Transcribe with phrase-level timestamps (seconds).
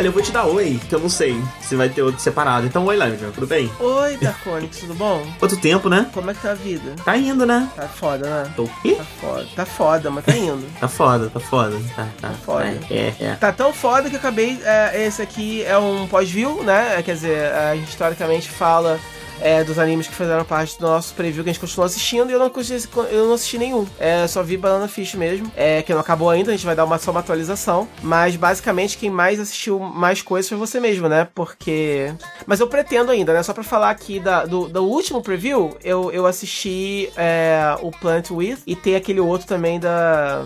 [0.00, 2.66] Laila, eu vou te dar oi, que eu não sei se vai ter outro separado.
[2.66, 3.70] Então, oi, Laila, tudo bem?
[3.78, 5.22] Oi, Darkonix, tudo bom?
[5.38, 6.08] Quanto tempo, né?
[6.14, 6.94] Como é que tá a vida?
[7.04, 7.68] Tá indo, né?
[7.76, 8.52] Tá foda, né?
[8.56, 8.94] Tô o quê?
[8.94, 9.46] Tá foda.
[9.54, 10.64] Tá foda, mas tá indo.
[10.80, 11.78] Tá foda, tá foda.
[11.94, 12.28] Tá, tá.
[12.28, 12.64] Tá foda.
[12.64, 13.34] É, é, é.
[13.34, 14.58] Tá tão foda que eu acabei.
[14.64, 17.02] é, esse aqui é um pós-view, né?
[17.02, 18.98] Quer dizer, a gente historicamente fala
[19.40, 22.32] é, dos animes que fizeram parte do nosso preview que a gente continuou assistindo e
[22.32, 23.86] eu não, consegui- eu não assisti nenhum.
[23.98, 26.84] É, só vi Banana Fish mesmo, é, que não acabou ainda, a gente vai dar
[26.84, 27.88] uma, só uma atualização.
[28.02, 31.26] Mas basicamente quem mais assistiu mais coisas foi você mesmo, né?
[31.34, 32.12] Porque.
[32.46, 33.42] Mas eu pretendo ainda, né?
[33.42, 38.30] Só pra falar aqui da, do, do último preview, eu, eu assisti é, o Plant
[38.30, 40.44] With e tem aquele outro também da.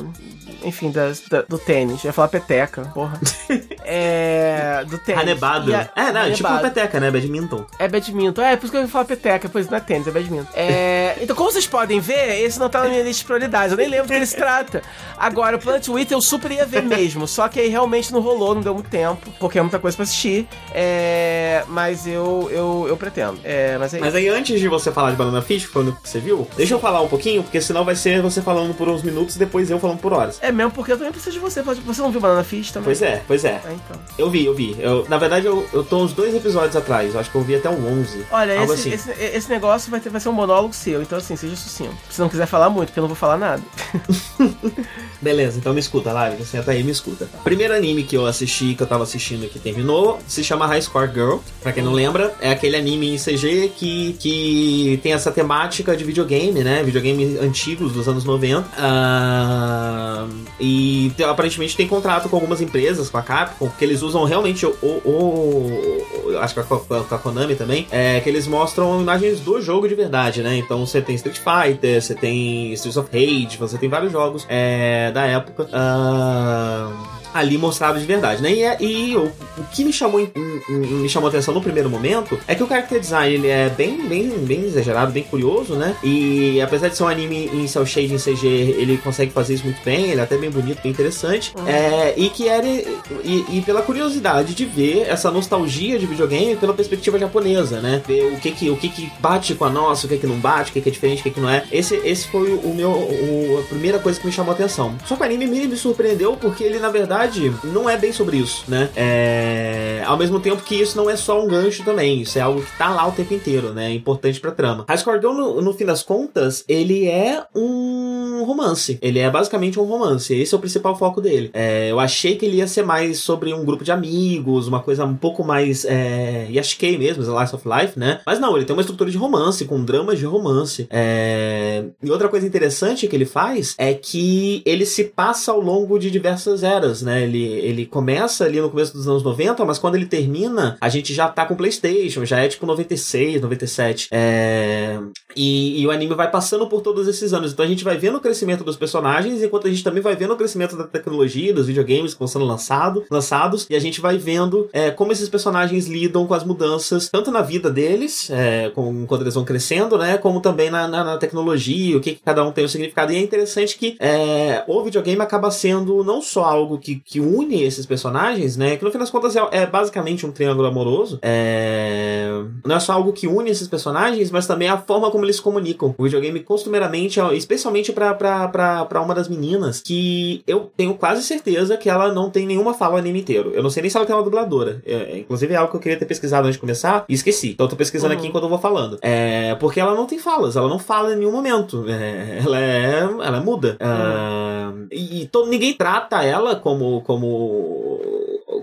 [0.63, 2.03] Enfim, das- da, do tênis.
[2.05, 3.19] Eu ia falar peteca, porra.
[3.85, 4.85] é.
[4.89, 5.21] Do tênis.
[5.21, 5.71] Ranebado.
[5.71, 6.63] E a- É, não, tipo uma Ranebado.
[6.63, 7.11] peteca, né?
[7.11, 7.65] Badminton.
[7.79, 8.43] É badminton.
[8.43, 10.51] É, por isso que eu ia falar peteca, pois não é tênis, é badminton.
[10.55, 13.73] É, então, como vocês podem ver, esse não tá na minha lista de prioridades.
[13.73, 14.83] Eu nem lembro do que ele se trata.
[15.17, 17.27] Agora, o Planet With eu super ia ver mesmo.
[17.27, 20.05] Só que aí realmente não rolou, não deu muito tempo, porque é muita coisa pra
[20.05, 20.47] assistir.
[20.73, 23.39] É, mas eu, eu, eu pretendo.
[23.45, 26.47] É, mas é Mas aí, antes de você falar de Banana Fish, quando você viu,
[26.57, 29.39] deixa eu falar um pouquinho, porque senão vai ser você falando por uns minutos e
[29.39, 30.39] depois eu falando por horas.
[30.41, 31.63] É mesmo porque eu também preciso de você.
[31.63, 32.87] Você não viu Banana Fish também?
[32.87, 33.61] Pois é, pois é.
[33.65, 34.01] É, então.
[34.19, 34.77] Eu vi, eu vi.
[34.79, 37.15] Eu, na verdade, eu, eu tô uns dois episódios atrás.
[37.15, 38.27] Eu acho que eu vi até o 11.
[38.31, 38.93] Olha, esse, assim.
[38.93, 41.95] esse, esse negócio vai, ter, vai ser um monólogo seu, então assim, seja sucinto.
[42.11, 43.63] Se não quiser falar muito, porque eu não vou falar nada.
[45.21, 46.13] Beleza, então me escuta.
[46.39, 47.27] Você senta aí e me escuta.
[47.43, 51.11] Primeiro anime que eu assisti, que eu tava assistindo que terminou, se chama High Score
[51.13, 51.37] Girl.
[51.63, 56.05] Pra quem não lembra, é aquele anime em CG que, que tem essa temática de
[56.05, 56.83] videogame, né?
[56.83, 58.67] Videogame antigos dos anos 90.
[58.77, 60.27] Ah,
[60.61, 64.67] e te- aparentemente tem contrato com algumas empresas, com a Capcom, que eles usam realmente
[64.67, 64.71] o.
[64.83, 68.64] o- o- acho que com a, com a Konami também, é que eles mostram
[69.01, 70.57] imagens do jogo de verdade, né?
[70.57, 75.11] Então você tem Street Fighter, você tem Streets of Rage, você tem vários jogos é,
[75.13, 75.69] da época.
[75.73, 76.91] ah,
[77.35, 78.53] ali mostrado de verdade, né?
[78.53, 79.25] E, é- e o,
[79.59, 80.31] o que me chamou, em-
[80.69, 83.69] em- me chamou a atenção no primeiro momento é que o character design ele é
[83.69, 85.97] bem, bem, bem exagerado, bem curioso, né?
[86.03, 89.65] E apesar de ser um anime em cel shade em CG, ele consegue fazer isso
[89.65, 91.53] muito bem, ele é até bem bonito, bem interessante.
[91.67, 96.73] É, e que era e, e pela curiosidade de ver essa nostalgia de videogame pela
[96.73, 98.01] perspectiva japonesa, né?
[98.07, 100.37] Ver o que que, o que, que bate com a nossa, o que que não
[100.37, 101.65] bate, o que que é diferente, o que que não é.
[101.73, 104.95] Esse, esse foi o meu o- a primeira coisa que me chamou atenção.
[105.07, 107.24] Só que o anime me, me surpreendeu porque ele na verdade
[107.65, 108.89] não é bem sobre isso, né?
[108.97, 112.63] É, ao mesmo tempo que isso não é só um gancho também, isso é algo
[112.63, 113.91] que tá lá o tempo inteiro, né?
[113.91, 114.85] É importante pra trama.
[114.89, 118.99] High Score Girl, no, no fim das contas, ele é um romance.
[119.01, 120.35] Ele é basicamente um romance.
[120.35, 121.51] Esse é o principal foco dele.
[121.53, 125.05] É, eu achei que ele ia ser mais sobre um grupo de amigos, uma coisa
[125.05, 128.21] um pouco mais é, Yashikei mesmo, Slice of Life, né?
[128.27, 130.87] Mas não, ele tem uma estrutura de romance, com dramas de romance.
[130.91, 135.99] É, E outra coisa interessante que ele faz é que ele se passa ao longo
[135.99, 137.14] de diversas eras, né?
[137.23, 141.15] Ele, ele começa ali no começo dos anos 90, mas quando ele termina, a gente
[141.15, 144.09] já tá com PlayStation, já é tipo 96, 97.
[144.11, 144.99] É...
[145.37, 147.53] E, e o anime vai passando por todos esses anos.
[147.53, 150.33] Então a gente vai vendo o crescimento dos personagens, enquanto a gente também vai vendo
[150.33, 154.17] o crescimento da tecnologia, dos videogames que vão sendo lançado, lançados, e a gente vai
[154.17, 159.07] vendo é, como esses personagens lidam com as mudanças, tanto na vida deles, é, com,
[159.07, 160.19] quando eles vão crescendo, né?
[160.19, 163.13] Como também na, na, na tecnologia, o que, que cada um tem o significado.
[163.13, 167.63] E é interessante que é, o videogame acaba sendo não só algo que, que une
[167.63, 168.77] esses personagens, né?
[168.77, 171.19] Que no fim das contas é, é basicamente um triângulo amoroso.
[171.23, 172.29] É,
[172.65, 175.43] não é só algo que une esses personagens, mas também a forma como eles se
[175.43, 175.95] comunicam.
[175.99, 181.89] O videogame, costumeiramente, é- especialmente pra uma das meninas, que eu tenho quase certeza que
[181.91, 183.53] ela não tem nenhuma fala o anime inteiro.
[183.55, 184.83] Eu não sei nem se ela tem uma dubladora.
[184.87, 187.51] É, inclusive é algo que eu queria ter pesquisado antes de começar e esqueci.
[187.51, 188.19] Então eu tô pesquisando Uhum.
[188.19, 188.99] aqui enquanto eu vou falando.
[189.03, 191.85] É, porque ela não tem falas, ela não fala em nenhum momento.
[191.89, 192.99] É, ela é.
[193.01, 193.77] Ela é muda.
[193.81, 196.84] Ah, e e to- ninguém trata ela como.
[197.05, 198.01] Como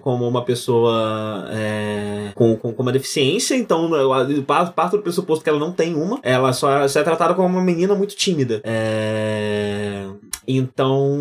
[0.01, 4.11] como uma pessoa é, com, com, com uma deficiência, então eu,
[4.43, 7.61] parto do pressuposto que ela não tem uma, ela só, só é tratada como uma
[7.61, 8.61] menina muito tímida.
[8.63, 10.07] É,
[10.47, 11.17] então.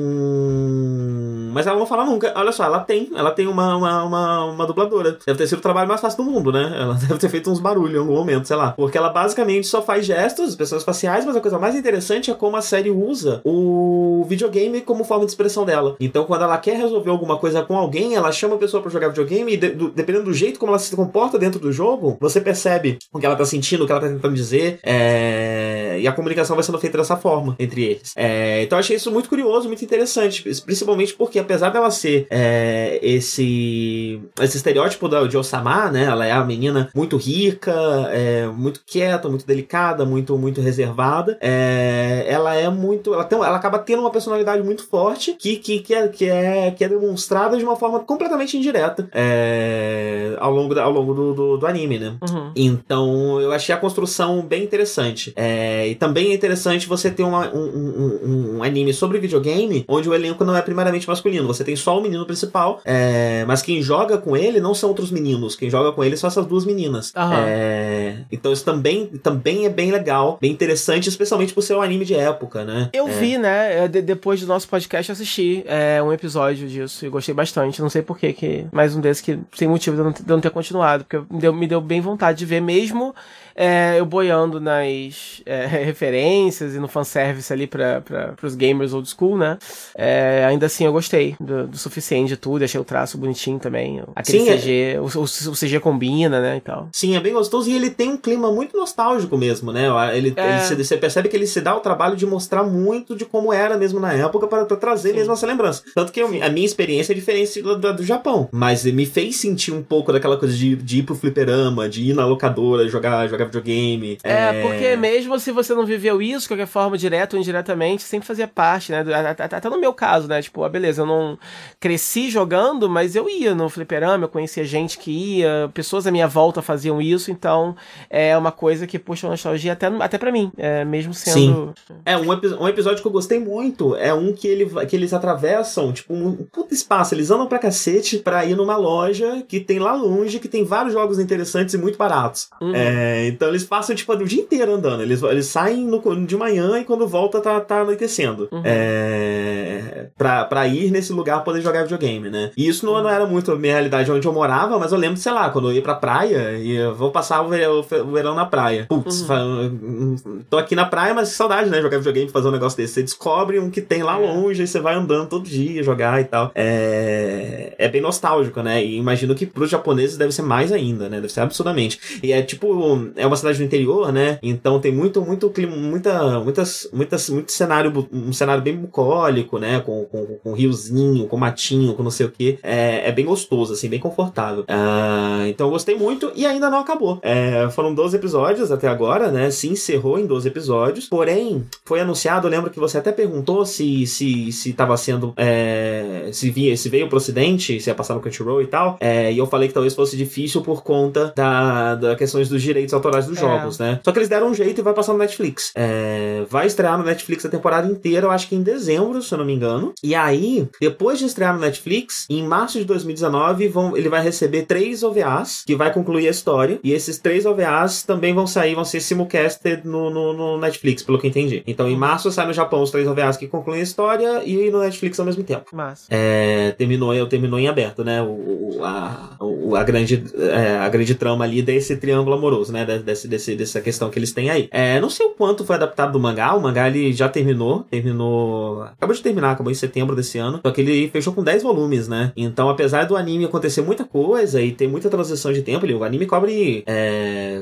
[1.53, 2.33] Mas ela não fala nunca.
[2.37, 3.11] Olha só, ela tem.
[3.15, 5.19] Ela tem uma, uma, uma, uma dubladora.
[5.27, 6.73] Deve ter sido o trabalho mais fácil do mundo, né?
[6.81, 8.73] Ela deve ter feito uns barulhos em algum momento, sei lá.
[8.73, 12.57] Porque ela basicamente só faz gestos, expressões faciais, mas a coisa mais interessante é como
[12.57, 15.97] a série usa o videogame como forma de expressão dela.
[16.01, 19.09] Então, quando ela quer resolver alguma coisa com alguém, ela chama a pessoa pra jogar
[19.09, 22.41] videogame e, de- do- dependendo do jeito como ela se comporta dentro do jogo, você
[22.41, 24.79] percebe o que ela tá sentindo, o que ela tá tentando dizer.
[24.83, 28.13] é, E a comunicação vai sendo feita dessa forma entre eles.
[28.17, 30.43] É, Então, eu achei isso muito curioso, muito interessante.
[30.65, 36.05] Principalmente porque apesar dela ser é, esse, esse estereótipo da, de Osama, né?
[36.05, 37.75] Ela é a menina muito rica,
[38.11, 41.39] é, muito quieta, muito delicada, muito, muito reservada.
[41.41, 43.13] É, ela é muito.
[43.15, 46.71] Ela, tem, ela acaba tendo uma personalidade muito forte que, que, que, é, que, é,
[46.71, 51.35] que é demonstrada de uma forma completamente indireta é, ao longo, da, ao longo do,
[51.35, 52.17] do, do anime, né?
[52.29, 52.53] Uhum.
[52.55, 55.33] Então eu achei a construção bem interessante.
[55.37, 60.09] É, e também é interessante você ter uma, um, um, um, anime sobre videogame onde
[60.09, 61.30] o elenco não é primariamente masculino.
[61.47, 65.11] Você tem só o menino principal, é, mas quem joga com ele não são outros
[65.11, 65.55] meninos.
[65.55, 67.13] Quem joga com ele são essas duas meninas.
[67.47, 72.05] É, então isso também, também é bem legal, bem interessante, especialmente por ser um anime
[72.05, 72.89] de época, né?
[72.93, 73.11] Eu é.
[73.13, 73.89] vi, né?
[73.89, 77.81] De, depois do nosso podcast, assisti é, um episódio disso e gostei bastante.
[77.81, 81.05] Não sei por que mais um desses que sem motivo de eu não ter continuado,
[81.05, 83.15] porque me deu, me deu bem vontade de ver mesmo
[83.55, 88.03] é, eu boiando nas é, referências e no fanservice ali para
[88.43, 89.59] os gamers old school, né?
[89.97, 94.03] É, ainda assim eu gostei do, do, suficiente de tudo, achei o traço bonitinho também.
[94.15, 95.01] Aquele Sim, CG, é...
[95.01, 96.57] o, o, o, CG combina, né?
[96.57, 96.89] E tal.
[96.93, 99.87] Sim, é bem gostoso e ele tem um clima muito nostálgico mesmo, né?
[100.17, 100.51] Ele, é...
[100.51, 103.53] ele se, você percebe que ele se dá o trabalho de mostrar muito de como
[103.53, 105.17] era mesmo na época para trazer Sim.
[105.17, 105.83] mesmo essa lembrança.
[105.95, 109.37] Tanto que eu, a minha experiência é diferente do, do, do, Japão, mas me fez
[109.37, 113.29] sentir um pouco daquela coisa de, de ir pro fliperama, de ir na locadora, jogar,
[113.29, 114.19] jogar videogame.
[114.23, 118.03] É, é, porque mesmo se você não viveu isso de qualquer forma, direto ou indiretamente,
[118.03, 119.05] sempre fazia parte, né?
[119.39, 120.41] Até no meu caso, né?
[120.43, 121.39] Tipo, ah, beleza, eu não
[121.79, 126.29] cresci jogando, mas eu ia no fliperama, eu conhecia gente que ia, pessoas à minha
[126.29, 127.75] volta faziam isso, então
[128.09, 131.75] é uma coisa que puxa nostalgia até, até pra mim, é, mesmo sendo.
[131.87, 131.95] Sim.
[132.05, 135.93] É, um, um episódio que eu gostei muito é um que, ele, que eles atravessam,
[135.93, 139.95] tipo, um puto espaço, eles andam pra cacete pra ir numa loja que tem lá
[139.95, 142.49] longe, que tem vários jogos interessantes e muito baratos.
[142.61, 142.73] Uhum.
[142.75, 145.03] É, então eles passam, tipo, o dia inteiro andando.
[145.03, 148.49] Eles, eles saem no, de manhã e quando volta tá, tá anoitecendo.
[148.51, 148.63] Uhum.
[148.65, 152.51] É, pra, pra ir nesse lugar poder jogar videogame, né?
[152.57, 155.17] E isso não, não era muito a minha realidade onde eu morava, mas eu lembro,
[155.19, 158.35] sei lá, quando eu ia pra praia e eu vou passar o verão, o verão
[158.35, 158.87] na praia.
[158.89, 160.17] Putz, uhum.
[160.49, 161.81] tô aqui na praia, mas que saudade, né?
[161.81, 162.95] Jogar videogame, fazer um negócio desse.
[162.95, 164.27] Você descobre um que tem lá é.
[164.27, 166.51] longe e você vai andando todo dia jogar e tal.
[166.55, 168.85] É, é bem nostálgico, né?
[168.85, 171.17] E imagino que pros japoneses deve ser mais ainda, né?
[171.21, 172.21] Deve ser absurdamente.
[172.23, 174.39] E é tipo, é uma cidade do interior, né?
[174.43, 179.81] Então tem muito, muito clima, muita, muitas, muitas, muito cenário, um cenário bem bucólico, né?
[179.81, 182.59] Com, com, com riozinho, com matinho, com não sei o que.
[182.63, 184.63] É, é bem gostoso, assim, bem confortável.
[184.63, 187.19] Uh, então eu gostei muito e ainda não acabou.
[187.23, 189.51] É, foram 12 episódios até agora, né?
[189.51, 191.09] Se encerrou em 12 episódios.
[191.09, 196.51] Porém, foi anunciado, lembro que você até perguntou se se se estava sendo é, se
[196.51, 198.97] via se veio pro ocidente, se ia passar no Crunchyroll e tal.
[199.01, 202.95] É, e eu falei que talvez fosse difícil por conta da, da questões dos direitos
[202.95, 203.41] autorais dos é.
[203.41, 204.01] jogos, né?
[204.05, 205.73] Só que eles deram um jeito e vai passar no Netflix.
[205.75, 209.39] É, vai estrear no Netflix a temporada inteira, eu acho que em dezembro, se eu
[209.39, 209.93] não me engano.
[210.03, 214.63] E aí, depois de estrear no Netflix, em março de 2019, vão, ele vai receber
[214.63, 216.79] três OVAs que vai concluir a história.
[216.83, 221.19] E esses três OVAs também vão sair, vão ser simulcasted no, no, no Netflix, pelo
[221.19, 221.63] que eu entendi.
[221.67, 224.81] Então, em março sai no Japão os três OVAs que concluem a história e no
[224.81, 225.65] Netflix ao mesmo tempo.
[225.73, 226.07] Massa.
[226.11, 228.23] É, terminou, terminou em aberto, né?
[228.23, 232.85] O, a, o, a, grande, é, a grande trama ali desse triângulo amoroso, né?
[233.03, 234.69] Desse, desse, dessa questão que eles têm aí.
[234.71, 236.55] É, não sei o quanto foi adaptado do mangá.
[236.55, 237.85] O mangá ele já terminou.
[237.91, 238.83] Terminou.
[238.83, 240.61] Acabou de terminar, acabou em setembro desse ano.
[240.65, 242.33] Só que ele fechou com 10 volumes, né?
[242.37, 246.05] Então, apesar do anime acontecer muita coisa e ter muita transição de tempo, ele, o
[246.05, 246.85] anime cobre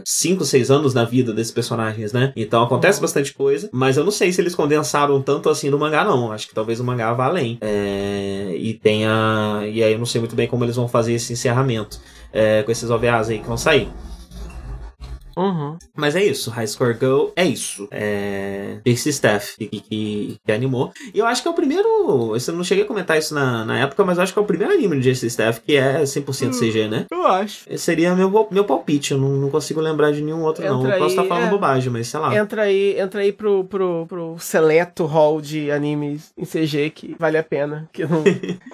[0.05, 2.33] 5, é, 6 anos na vida desses personagens, né?
[2.37, 3.69] Então acontece bastante coisa.
[3.73, 6.33] Mas eu não sei se eles condensaram tanto assim do mangá, não.
[6.33, 7.59] Acho que talvez o mangá vá além.
[7.61, 9.61] É, e tenha.
[9.71, 12.01] E aí eu não sei muito bem como eles vão fazer esse encerramento.
[12.33, 13.89] É, com esses OVAs aí que vão sair.
[15.39, 15.79] Uhum.
[15.97, 17.87] Mas é isso, High Score Girl é isso.
[17.91, 18.79] É.
[18.83, 20.93] Pixie Staff que, que, que, animou.
[21.15, 21.89] E eu acho que é o primeiro.
[22.35, 24.47] Eu não cheguei a comentar isso na, na época, mas eu acho que é o
[24.47, 27.07] primeiro anime de Pixie Staff que é 100% hum, CG, né?
[27.11, 27.65] Eu acho.
[27.69, 29.13] Esse seria meu, meu palpite.
[29.13, 30.91] Eu não, não consigo lembrar de nenhum outro, entra não.
[30.91, 31.51] Eu posso estar falando é...
[31.51, 32.37] bobagem, mas sei lá.
[32.37, 37.39] Entra aí, entra aí pro, pro, pro seleto hall de animes em CG que vale
[37.39, 37.89] a pena.
[37.93, 38.23] Que não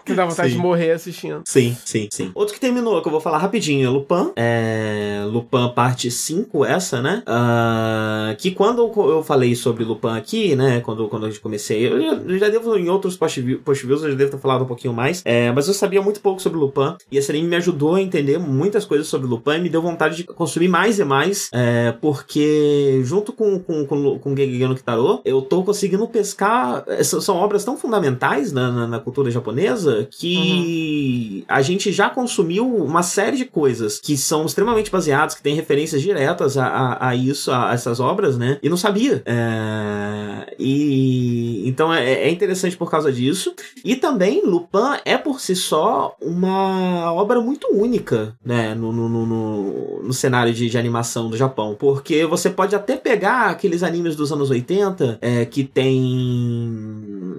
[0.05, 1.43] que dá vontade de morrer assistindo.
[1.47, 2.33] Sim, sim, sim.
[2.35, 4.33] Outro que terminou, que eu vou falar rapidinho, é Lupin.
[4.37, 5.25] É.
[5.27, 7.23] Lupin parte 5 essa, né?
[7.27, 10.81] Uh, que quando eu falei sobre Lupin aqui, né?
[10.81, 14.17] Quando, quando a gente comecei, eu já, eu já devo, em outros post-views, eu já
[14.17, 17.17] devo ter falado um pouquinho mais, é, mas eu sabia muito pouco sobre Lupin, e
[17.17, 20.25] esse anime me ajudou a entender muitas coisas sobre Lupin e me deu vontade de
[20.25, 25.41] consumir mais e mais, é, porque junto com, com, com, com Gegege no Kitaro, eu
[25.41, 31.55] tô conseguindo pescar, é, são obras tão fundamentais na, na, na cultura japonesa que uhum.
[31.57, 36.03] a gente já consumiu uma série de coisas que são extremamente baseadas, que tem referências
[36.03, 38.59] diretas a, a isso, a, a, essas obras, né?
[38.63, 39.23] E não sabia.
[39.27, 43.55] É, e então é, é, interessante por causa disso.
[43.85, 48.75] E também Lupin é por si só uma obra muito única, né?
[48.75, 51.77] No, no, no, no cenário de, de, animação do Japão.
[51.79, 56.94] Porque você pode até pegar aqueles animes dos anos 80 é, que tem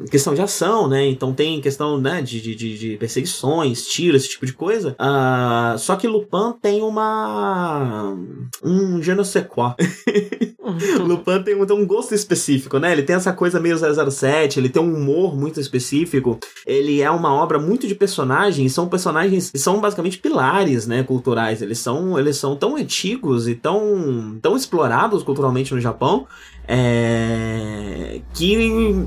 [0.09, 1.05] questão de ação, né?
[1.07, 4.95] Então tem questão né, de, de, de perseguições, tiros, esse tipo de coisa.
[4.99, 8.15] Uh, só que Lupin tem uma.
[8.63, 9.73] um je ne sais quoi.
[11.05, 12.91] Lupin tem um, tem um gosto específico, né?
[12.91, 16.39] Ele tem essa coisa meio 007, ele tem um humor muito específico.
[16.65, 21.61] Ele é uma obra muito de personagens, são personagens que são basicamente pilares, né, culturais.
[21.61, 26.25] Eles são, eles são tão antigos e tão, tão explorados culturalmente no Japão
[26.67, 29.05] é, que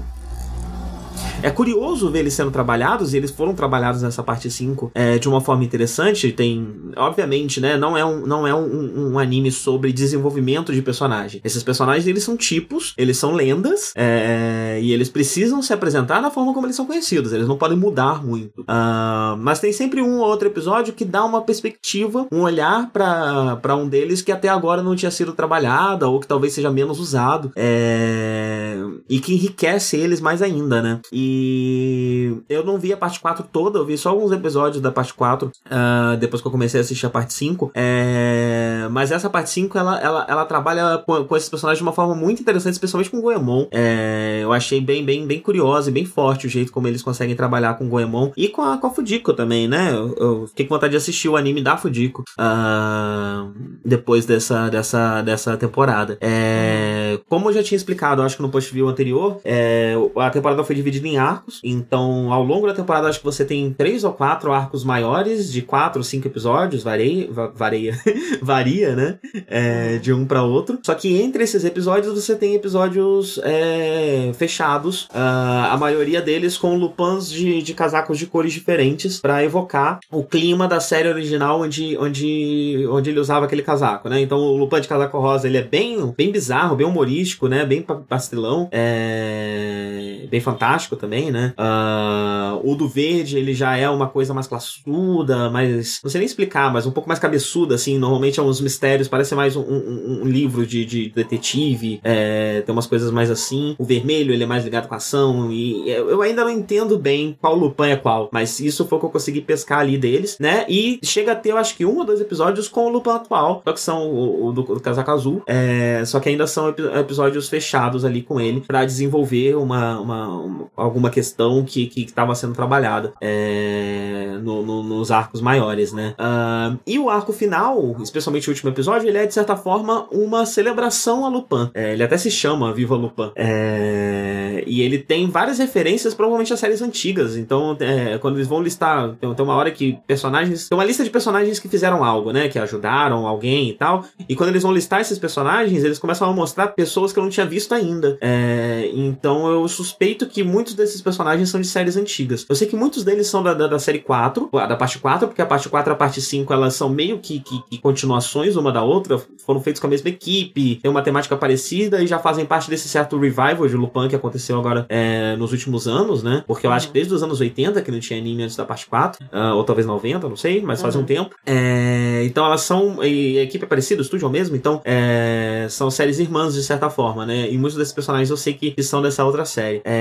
[1.43, 5.29] é curioso ver eles sendo trabalhados, e eles foram trabalhados nessa parte 5 é, de
[5.29, 6.33] uma forma interessante.
[6.33, 7.77] Tem, obviamente, né?
[7.77, 11.41] Não é, um, não é um, um anime sobre desenvolvimento de personagem.
[11.45, 16.31] Esses personagens, eles são tipos, eles são lendas, é, e eles precisam se apresentar da
[16.31, 17.33] forma como eles são conhecidos.
[17.33, 18.63] Eles não podem mudar muito.
[18.63, 23.77] Uh, mas tem sempre um ou outro episódio que dá uma perspectiva, um olhar para
[23.77, 27.53] um deles que até agora não tinha sido trabalhado, ou que talvez seja menos usado,
[27.57, 28.77] é,
[29.09, 31.01] e que enriquece eles mais ainda, né?
[31.13, 35.15] E eu não vi a parte 4 toda, eu vi só alguns episódios da parte
[35.15, 37.71] 4, uh, ah, depois que eu comecei a assistir a parte 5.
[37.75, 38.89] É...
[38.91, 42.15] Mas essa parte 5, ela, ela, ela trabalha com, com, esses personagens de uma forma
[42.15, 43.67] muito interessante, especialmente com o Goemon.
[43.71, 44.41] É...
[44.43, 47.75] Eu achei bem, bem, bem curiosa e bem forte o jeito como eles conseguem trabalhar
[47.75, 49.91] com o Goemon e com a, com a Fudiko também, né?
[49.93, 53.53] Eu, eu fiquei com vontade de assistir o anime da Fudiko uh,
[53.85, 56.19] depois dessa, dessa, dessa temporada.
[56.21, 57.19] É...
[57.29, 59.95] Como eu já tinha explicado, acho que no post-view anterior, é...
[60.17, 61.61] a temporada foi dividida em arcos.
[61.63, 65.63] Então, ao longo da temporada, acho que você tem três ou quatro arcos maiores, de
[65.63, 67.99] quatro ou cinco episódios, varia, varia,
[68.43, 69.19] varia, né?
[69.47, 70.79] É, de um para outro.
[70.83, 76.77] Só que entre esses episódios, você tem episódios é, fechados, uh, a maioria deles com
[76.77, 81.97] lupans de, de casacos de cores diferentes, para evocar o clima da série original onde,
[81.99, 84.21] onde, onde ele usava aquele casaco, né?
[84.21, 87.65] Então, o Lupin de casaco rosa, ele é bem, bem bizarro, bem humorístico, né?
[87.65, 90.08] Bem pastelão, é...
[90.29, 91.53] bem fantástico também, né?
[91.59, 96.01] Uh, o do verde, ele já é uma coisa mais classuda, mais.
[96.03, 97.99] Não sei nem explicar, mas um pouco mais cabeçuda, assim.
[97.99, 102.01] Normalmente é uns mistérios, parece mais um, um, um livro de, de detetive.
[102.03, 103.75] É, tem umas coisas mais assim.
[103.79, 105.51] O vermelho, ele é mais ligado com a ação.
[105.51, 109.07] E eu ainda não entendo bem qual Lupin é qual, mas isso foi o que
[109.07, 110.65] eu consegui pescar ali deles, né?
[110.69, 113.63] E chega a ter, eu acho que um ou dois episódios com o Lupin atual,
[113.65, 115.43] só que são o, o do, do, casaco azul.
[115.47, 120.89] É, só que ainda são episódios fechados ali com ele para desenvolver uma, uma, uma
[120.89, 126.15] alguma questão que estava sendo trabalhada é, no, no, nos arcos maiores, né?
[126.19, 130.47] Uh, e o arco final, especialmente o último episódio, ele é de certa forma uma
[130.47, 131.71] celebração a Lupin.
[131.75, 133.31] É, ele até se chama Viva Lupin.
[133.37, 137.37] É, e ele tem várias referências, provavelmente a séries antigas.
[137.37, 140.69] Então, é, quando eles vão listar, tem, tem uma hora que personagens.
[140.69, 142.49] Tem uma lista de personagens que fizeram algo, né?
[142.49, 144.05] Que ajudaram alguém e tal.
[144.29, 147.31] E quando eles vão listar esses personagens, eles começam a mostrar pessoas que eu não
[147.31, 148.19] tinha visto ainda.
[148.21, 152.45] É, então eu suspeito que muitos desses personagens são de séries antigas.
[152.49, 155.43] Eu sei que muitos deles são da, da, da série 4, da parte 4, porque
[155.43, 158.73] a parte 4 e a parte 5 elas são meio que, que, que, continuações uma
[158.73, 162.45] da outra, foram feitos com a mesma equipe, tem uma temática parecida e já fazem
[162.45, 166.45] parte desse certo revival de Lupin que aconteceu agora é, nos últimos anos, né?
[166.47, 168.87] Porque eu acho que desde os anos 80 que não tinha anime antes da parte
[168.87, 171.03] 4, uh, ah, ou talvez 90, não sei, mas faz uhum.
[171.03, 171.35] um tempo.
[171.47, 173.03] É, então elas são.
[173.05, 176.55] E a equipe é parecida, o estúdio é o mesmo, então é, são séries irmãs
[176.55, 177.51] de certa forma, né?
[177.51, 179.81] E muitos desses personagens eu sei que, que são dessa outra série.
[179.85, 179.98] É,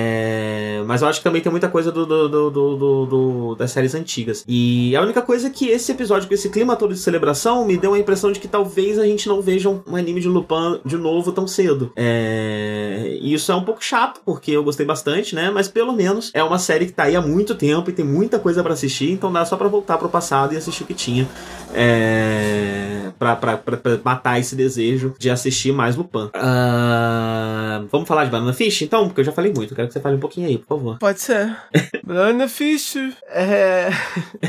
[0.85, 4.43] mas eu acho que também tem muita coisa do, do, do, do, das séries antigas.
[4.47, 7.77] E a única coisa é que esse episódio, com esse clima todo de celebração, me
[7.77, 10.97] deu a impressão de que talvez a gente não veja um anime de Lupin de
[10.97, 11.91] novo tão cedo.
[11.95, 13.17] É...
[13.21, 15.49] E isso é um pouco chato, porque eu gostei bastante, né?
[15.51, 18.39] Mas pelo menos é uma série que tá aí há muito tempo e tem muita
[18.39, 21.27] coisa para assistir, então dá só para voltar pro passado e assistir o que tinha.
[21.73, 23.11] É...
[23.19, 26.29] Pra, pra, pra, pra matar esse desejo de assistir mais Lupin.
[26.35, 27.87] Uh...
[27.91, 29.07] Vamos falar de Banana Fish, então?
[29.07, 29.73] Porque eu já falei muito.
[29.79, 30.99] Eu quero que você fale um pouquinho aí, por favor.
[30.99, 31.55] Pode ser.
[32.03, 32.95] Banana Fish.
[33.29, 33.89] É.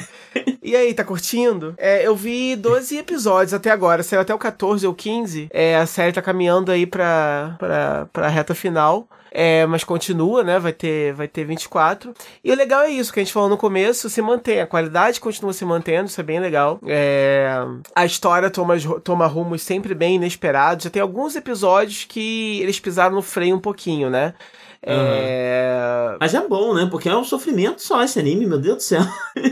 [0.63, 1.75] e aí, tá curtindo?
[1.79, 5.49] É, eu vi 12 episódios até agora, saiu até o 14 ou 15.
[5.51, 9.09] É, a série tá caminhando aí pra, pra, pra reta final.
[9.31, 10.59] É, mas continua, né?
[10.59, 12.15] Vai ter, vai ter 24.
[12.43, 14.61] E o legal é isso, que a gente falou no começo, se mantém.
[14.61, 16.81] A qualidade continua se mantendo, isso é bem legal.
[16.87, 17.51] É,
[17.95, 20.85] a história toma, toma rumos sempre bem inesperados.
[20.85, 24.33] Já tem alguns episódios que eles pisaram no freio um pouquinho, né?
[24.83, 26.17] É...
[26.21, 26.89] Mas é bom, né?
[26.91, 29.03] Porque é um sofrimento só esse anime, meu Deus do céu.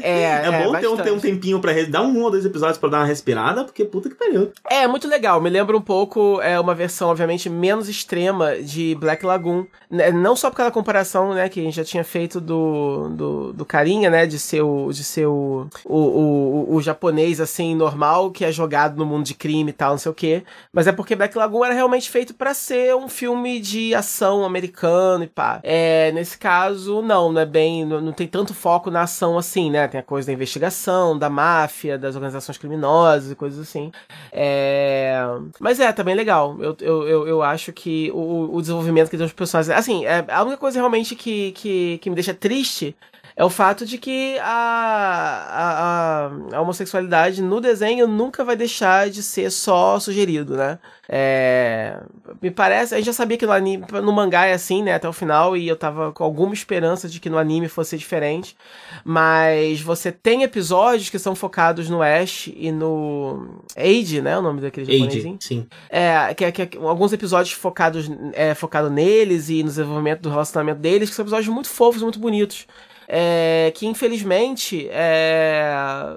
[0.02, 2.78] É, é, é bom ter, um, ter um tempinho pra dar um ou dois episódios
[2.78, 4.50] pra dar uma respirada, porque puta que pariu.
[4.68, 5.40] É, muito legal.
[5.40, 9.66] Me lembra um pouco é uma versão, obviamente, menos extrema de Black Lagoon.
[9.90, 13.08] Né, não só por causa da comparação, né, que a gente já tinha feito do,
[13.10, 17.74] do, do carinha, né, de ser, o, de ser o, o, o, o japonês, assim,
[17.74, 20.42] normal, que é jogado no mundo de crime e tal, não sei o quê.
[20.72, 25.15] Mas é porque Black Lagoon era realmente feito para ser um filme de ação americano
[25.24, 25.60] e pá.
[25.62, 27.84] É, nesse caso, não, não é bem.
[27.84, 29.86] Não, não, tem tanto foco na ação assim, né?
[29.88, 33.90] Tem a coisa da investigação, da máfia, das organizações criminosas e coisas assim.
[34.32, 35.18] É,
[35.60, 36.56] mas é, tá bem legal.
[36.60, 39.76] Eu, eu, eu, eu acho que o, o desenvolvimento que tem os personagens.
[39.76, 42.96] Assim, é, a única coisa realmente que, que, que me deixa triste
[43.36, 49.22] é o fato de que a, a, a, homossexualidade no desenho nunca vai deixar de
[49.22, 50.78] ser só sugerido, né?
[51.06, 52.00] É,
[52.40, 55.06] me parece, a gente já sabia que no anime, no mangá é assim, né, até
[55.06, 58.56] o final, e eu tava com alguma esperança de que no anime fosse diferente,
[59.04, 64.62] mas você tem episódios que são focados no Ash e no Age, né, o nome
[64.62, 65.36] daquele japonesinho?
[65.40, 65.66] sim.
[65.90, 71.10] É, que, que, alguns episódios focados é, focado neles e no desenvolvimento do relacionamento deles,
[71.10, 72.66] que são episódios muito fofos, muito bonitos
[73.08, 76.16] é, que infelizmente é,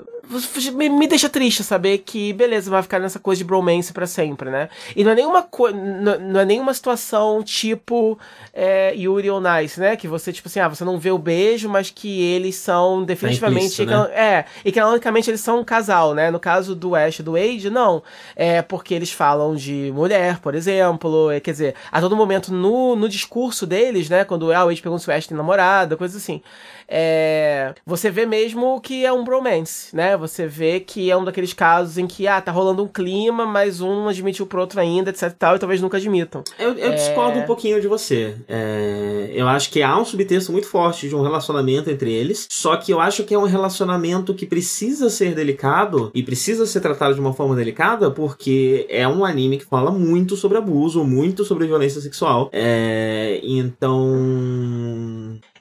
[0.74, 4.50] me, me, deixa triste saber que, beleza, vai ficar nessa coisa de bromance para sempre,
[4.52, 4.70] né?
[4.96, 8.18] E não é nenhuma, não, não é nenhuma situação tipo
[8.54, 9.96] é, Yuri ou Nice, né?
[9.96, 13.84] Que você, tipo assim, ah, você não vê o beijo, mas que eles são definitivamente.
[13.86, 14.14] Tá né?
[14.14, 16.30] É, e que logicamente eles são um casal, né?
[16.30, 18.04] No caso do Ash e do Wade, não.
[18.36, 21.32] É porque eles falam de mulher, por exemplo.
[21.32, 24.24] É, quer dizer, a todo momento no, no discurso deles, né?
[24.24, 26.42] Quando ah, o Wade pergunta se o Ash tem namorada, coisa assim.
[26.90, 30.18] É, você vê mesmo que é um bromance, né?
[30.18, 33.80] Você vê que é um daqueles casos em que, ah, tá rolando um clima, mas
[33.80, 36.44] um admitiu pro outro ainda, etc e tal, e talvez nunca admitam.
[36.58, 36.96] Eu, eu é...
[36.96, 38.36] discordo um pouquinho de você.
[38.48, 42.76] É, eu acho que há um subtexto muito forte de um relacionamento entre eles, só
[42.76, 47.14] que eu acho que é um relacionamento que precisa ser delicado e precisa ser tratado
[47.14, 51.68] de uma forma delicada, porque é um anime que fala muito sobre abuso, muito sobre
[51.68, 52.50] violência sexual.
[52.52, 55.09] É, então.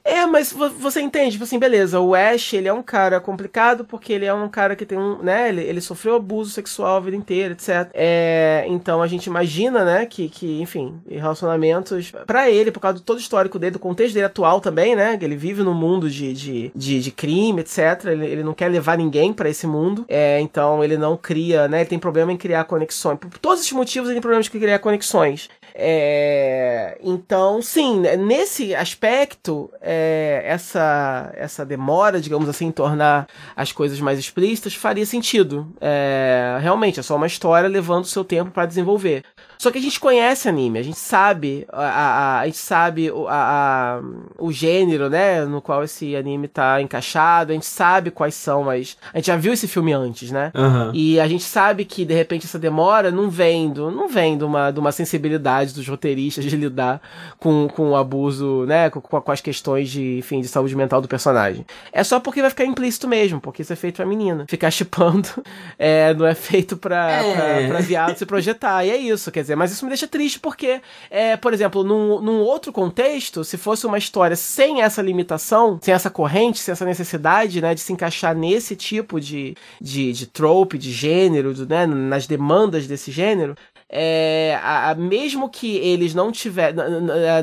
[0.09, 4.11] É, mas você entende, tipo assim, beleza, o Ash, ele é um cara complicado porque
[4.11, 7.15] ele é um cara que tem um, né, ele, ele sofreu abuso sexual a vida
[7.15, 7.91] inteira, etc.
[7.93, 13.03] É, então a gente imagina, né, que, que enfim, relacionamentos para ele, por causa do
[13.03, 16.33] todo o histórico dele, do contexto dele atual também, né, ele vive num mundo de,
[16.33, 18.07] de, de, de crime, etc.
[18.07, 21.81] Ele, ele não quer levar ninguém para esse mundo, é, então ele não cria, né,
[21.81, 23.19] ele tem problema em criar conexões.
[23.19, 25.51] Por todos esses motivos ele tem problema de criar conexões.
[25.81, 29.98] É, então, sim, nesse aspecto, é,
[30.45, 35.67] essa, essa demora, digamos assim, em tornar as coisas mais explícitas faria sentido.
[35.81, 39.25] É, realmente, é só uma história levando o seu tempo para desenvolver.
[39.59, 43.99] Só que a gente conhece anime, a gente sabe a, a, a gente sabe a,
[43.99, 44.01] a,
[44.39, 48.97] o gênero, né, no qual esse anime tá encaixado, a gente sabe quais são as...
[49.13, 50.53] A gente já viu esse filme antes, né?
[50.55, 50.93] Uhum.
[50.95, 54.45] E a gente sabe que, de repente, essa demora não vem, do, não vem de,
[54.45, 57.01] uma, de uma sensibilidade dos roteiristas de lidar
[57.39, 61.09] com, com o abuso, né, com, com as questões de, enfim, de saúde mental do
[61.09, 61.67] personagem.
[61.93, 64.45] É só porque vai ficar implícito mesmo, porque isso é feito pra menina.
[64.49, 65.29] Ficar chipando
[65.79, 67.35] é, não é feito pra, é.
[67.35, 68.85] pra, pra viado se projetar.
[68.85, 70.81] E é isso, quer dizer, mas isso me deixa triste porque,
[71.11, 75.95] é, por exemplo, num, num outro contexto, se fosse uma história sem essa limitação, sem
[75.95, 80.79] essa corrente, sem essa necessidade, né, de se encaixar nesse tipo de, de, de trope,
[80.79, 83.55] de gênero, né, nas demandas desse gênero,
[83.91, 86.75] é, a, a, mesmo que eles não tiver,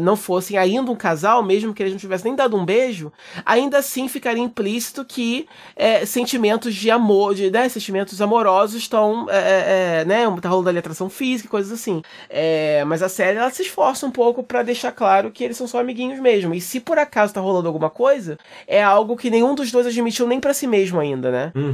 [0.02, 3.12] não fossem ainda um casal, mesmo que eles não tivessem nem dado um beijo,
[3.44, 9.38] ainda assim ficaria implícito que é, sentimentos de amor, de, né, sentimentos amorosos estão, é,
[9.38, 12.04] é, é né, tá rolando ali atração física, coisas assim.
[12.30, 15.68] É, mas a série ela se esforça um pouco para deixar claro que eles são
[15.68, 16.54] só amiguinhos mesmo.
[16.54, 20.28] E se por acaso tá rolando alguma coisa, é algo que nenhum dos dois admitiu
[20.28, 21.52] nem para si mesmo ainda, né?
[21.56, 21.74] Uhum.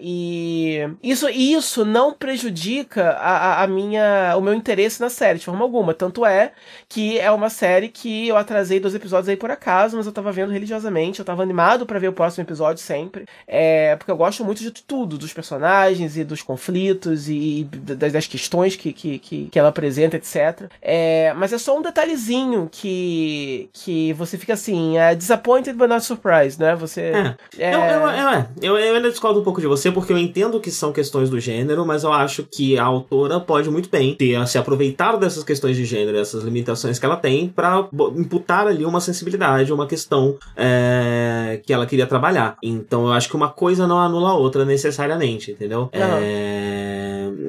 [0.00, 3.18] e isso, isso não prejudica
[3.54, 5.94] a a, minha, o meu interesse na série, de forma alguma.
[5.94, 6.52] Tanto é
[6.88, 10.32] que é uma série que eu atrasei dois episódios aí por acaso, mas eu tava
[10.32, 13.26] vendo religiosamente, eu tava animado para ver o próximo episódio sempre.
[13.46, 18.26] É, porque eu gosto muito de tudo, dos personagens e dos conflitos e, das, das
[18.26, 20.70] questões que, que, que, que, ela apresenta, etc.
[20.80, 26.04] É, mas é só um detalhezinho que, que você fica assim, é disappointed but not
[26.04, 26.74] surprised, né?
[26.76, 27.00] Você.
[27.00, 27.36] É.
[27.58, 27.74] é...
[27.74, 30.70] Eu, eu, eu, eu, eu ainda discordo um pouco de você, porque eu entendo que
[30.70, 34.46] são questões do gênero, mas eu acho que a autora ela pode muito bem ter
[34.46, 39.00] se aproveitado dessas questões de gênero, essas limitações que ela tem, para imputar ali uma
[39.00, 42.56] sensibilidade, uma questão é, que ela queria trabalhar.
[42.62, 45.88] Então eu acho que uma coisa não anula a outra necessariamente, entendeu?
[45.92, 46.00] É,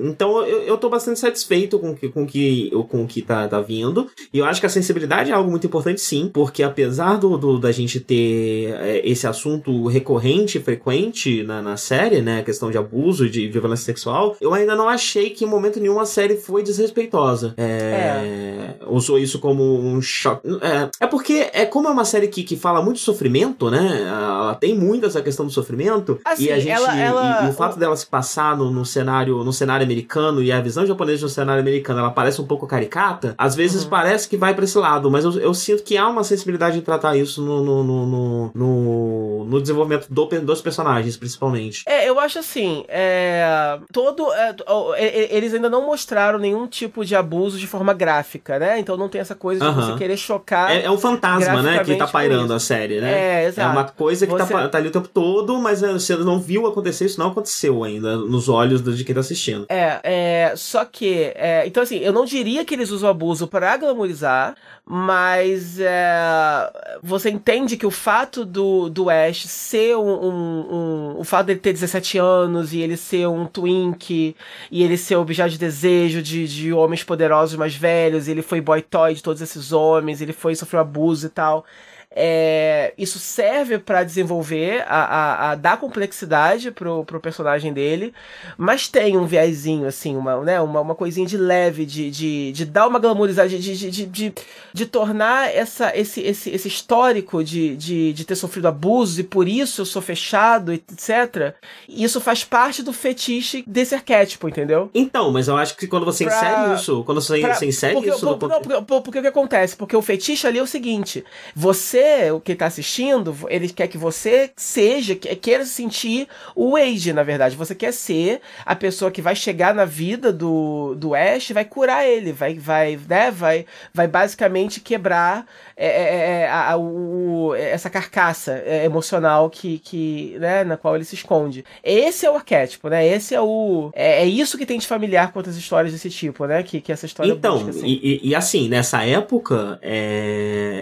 [0.04, 4.08] então eu, eu tô bastante satisfeito com que, com que, com que tá, tá vindo.
[4.34, 7.60] E eu acho que a sensibilidade é algo muito importante, sim, porque apesar do, do
[7.60, 12.40] da gente ter é, esse assunto recorrente, frequente na, na série, né?
[12.40, 15.80] A questão de abuso, de, de violência sexual, eu ainda não achei que em momento
[15.80, 17.54] nenhum a série foi desrespeitosa.
[17.58, 18.76] É, é.
[18.88, 20.48] Usou isso como um choque.
[20.62, 24.02] É, é porque é como é uma série que, que fala muito de sofrimento, né?
[24.02, 26.20] Ela tem muito essa questão do sofrimento.
[26.26, 26.70] Assim, e a gente.
[26.70, 27.42] ela, ela...
[27.44, 30.60] E, e, o fato dela se passar no, no, cenário no cenário americano e a
[30.60, 33.90] visão japonesa no cenário americano ela parece um pouco caricata, às vezes uhum.
[33.90, 36.82] parece que vai para esse lado, mas eu, eu, sinto que há uma sensibilidade em
[36.82, 41.84] tratar isso no, no, no, no, no desenvolvimento do, dos personagens, principalmente.
[41.86, 44.32] É, eu acho assim, é, todo.
[44.34, 48.80] É, eles ainda não mostraram nenhum tipo de abuso de forma gráfica, né?
[48.80, 49.86] Então não tem essa coisa de uhum.
[49.86, 50.72] você querer chocar.
[50.72, 51.84] É, é um fantasma, né?
[51.84, 53.12] Que tá pairando a série, né?
[53.12, 53.70] É, exato.
[53.70, 54.54] É uma coisa que tá você...
[54.54, 57.84] tá, tá ali o tempo todo, mas é, você não viu acontecer, isso não aconteceu
[57.84, 59.66] ainda nos olhos de quem tá assistindo.
[59.74, 61.32] É, é só que.
[61.34, 64.56] É, então, assim, eu não diria que eles usam abuso para glamorizar,
[64.86, 71.24] mas é, você entende que o fato do, do Ash ser um, um, um, O
[71.24, 74.36] fato dele ter 17 anos e ele ser um twink
[74.70, 78.82] e ele ser objeto de desejo de, de homens poderosos mais velhos, ele foi boy
[78.82, 81.66] toy de todos esses homens, ele foi sofreu abuso e tal.
[82.14, 88.14] É, isso serve para desenvolver, a, a, a, dar complexidade pro, pro personagem dele,
[88.58, 92.66] mas tem um viésinho, assim, uma, né, uma, uma coisinha de leve, de, de, de
[92.66, 94.34] dar uma glamourizagem, de, de, de, de,
[94.74, 99.48] de tornar essa, esse, esse, esse histórico de, de, de ter sofrido abuso e por
[99.48, 101.56] isso eu sou fechado, etc.
[101.88, 104.90] Isso faz parte do fetiche desse arquétipo, entendeu?
[104.94, 107.94] Então, mas eu acho que quando você pra, insere isso, quando você, pra, você insere
[107.94, 108.38] porque, isso...
[108.38, 108.54] Por, no...
[108.56, 109.78] não, porque, porque, porque o que acontece?
[109.78, 111.24] Porque o fetiche ali é o seguinte,
[111.56, 117.14] você você, o que está assistindo, ele quer que você seja, queira sentir o Wade,
[117.14, 117.56] na verdade.
[117.56, 122.06] Você quer ser a pessoa que vai chegar na vida do, do Ash, vai curar
[122.06, 125.46] ele, vai, vai, né, vai, vai basicamente quebrar
[125.78, 130.96] é, é, é, é a, o, essa carcaça é, emocional que, que, né, na qual
[130.96, 131.64] ele se esconde.
[131.84, 133.06] Esse é o arquétipo, né?
[133.08, 133.92] Esse é o.
[133.94, 136.64] É, é isso que tem de familiar com outras histórias desse tipo, né?
[136.64, 137.88] Que, que essa história Então, busca, assim.
[137.88, 139.80] E, e, assim, nessa época,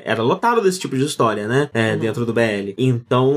[0.03, 1.69] era lotado desse tipo de história, né?
[1.73, 1.99] É, uhum.
[1.99, 2.73] Dentro do BL.
[2.77, 3.33] Então,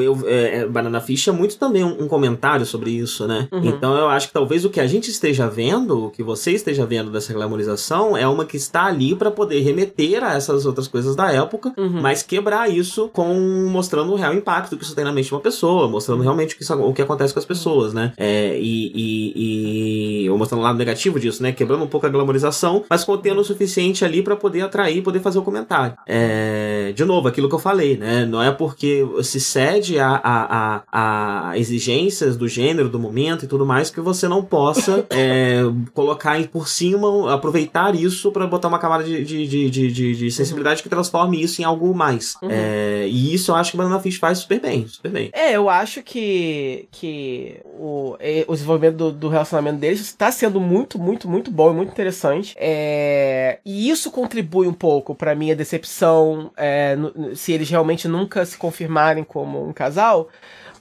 [0.00, 3.48] eu, é, é, Banana Fish é muito também um, um comentário sobre isso, né?
[3.50, 3.64] Uhum.
[3.64, 6.86] Então, eu acho que talvez o que a gente esteja vendo, o que você esteja
[6.86, 11.16] vendo dessa glamorização, é uma que está ali para poder remeter a essas outras coisas
[11.16, 12.00] da época, uhum.
[12.00, 13.34] mas quebrar isso com
[13.70, 16.56] mostrando o real impacto que isso tem na mente de uma pessoa, mostrando realmente o
[16.58, 18.12] que, isso, o que acontece com as pessoas, né?
[18.16, 21.52] É, e, e, e, ou mostrando o lado negativo disso, né?
[21.52, 25.38] Quebrando um pouco a glamorização, mas contendo o suficiente ali para poder atrair, poder fazer
[25.38, 25.96] o comentário.
[26.06, 28.26] É, de novo, aquilo que eu falei, né?
[28.26, 33.48] Não é porque se cede a, a, a, a exigências do gênero, do momento e
[33.48, 35.60] tudo mais, que você não possa é,
[35.94, 40.82] colocar por cima, aproveitar isso para botar uma camada de, de, de, de, de sensibilidade
[40.82, 42.34] que transforme isso em algo mais.
[42.42, 42.48] Uhum.
[42.50, 45.30] É, e isso eu acho que o Banana Fish faz super bem, super bem.
[45.32, 48.16] É, eu acho que, que o,
[48.48, 52.56] o desenvolvimento do, do relacionamento deles está sendo muito, muito, muito bom e muito interessante.
[52.58, 56.87] É, e isso contribui um pouco para minha decepção é,
[57.34, 60.28] se eles realmente nunca se confirmarem como um casal,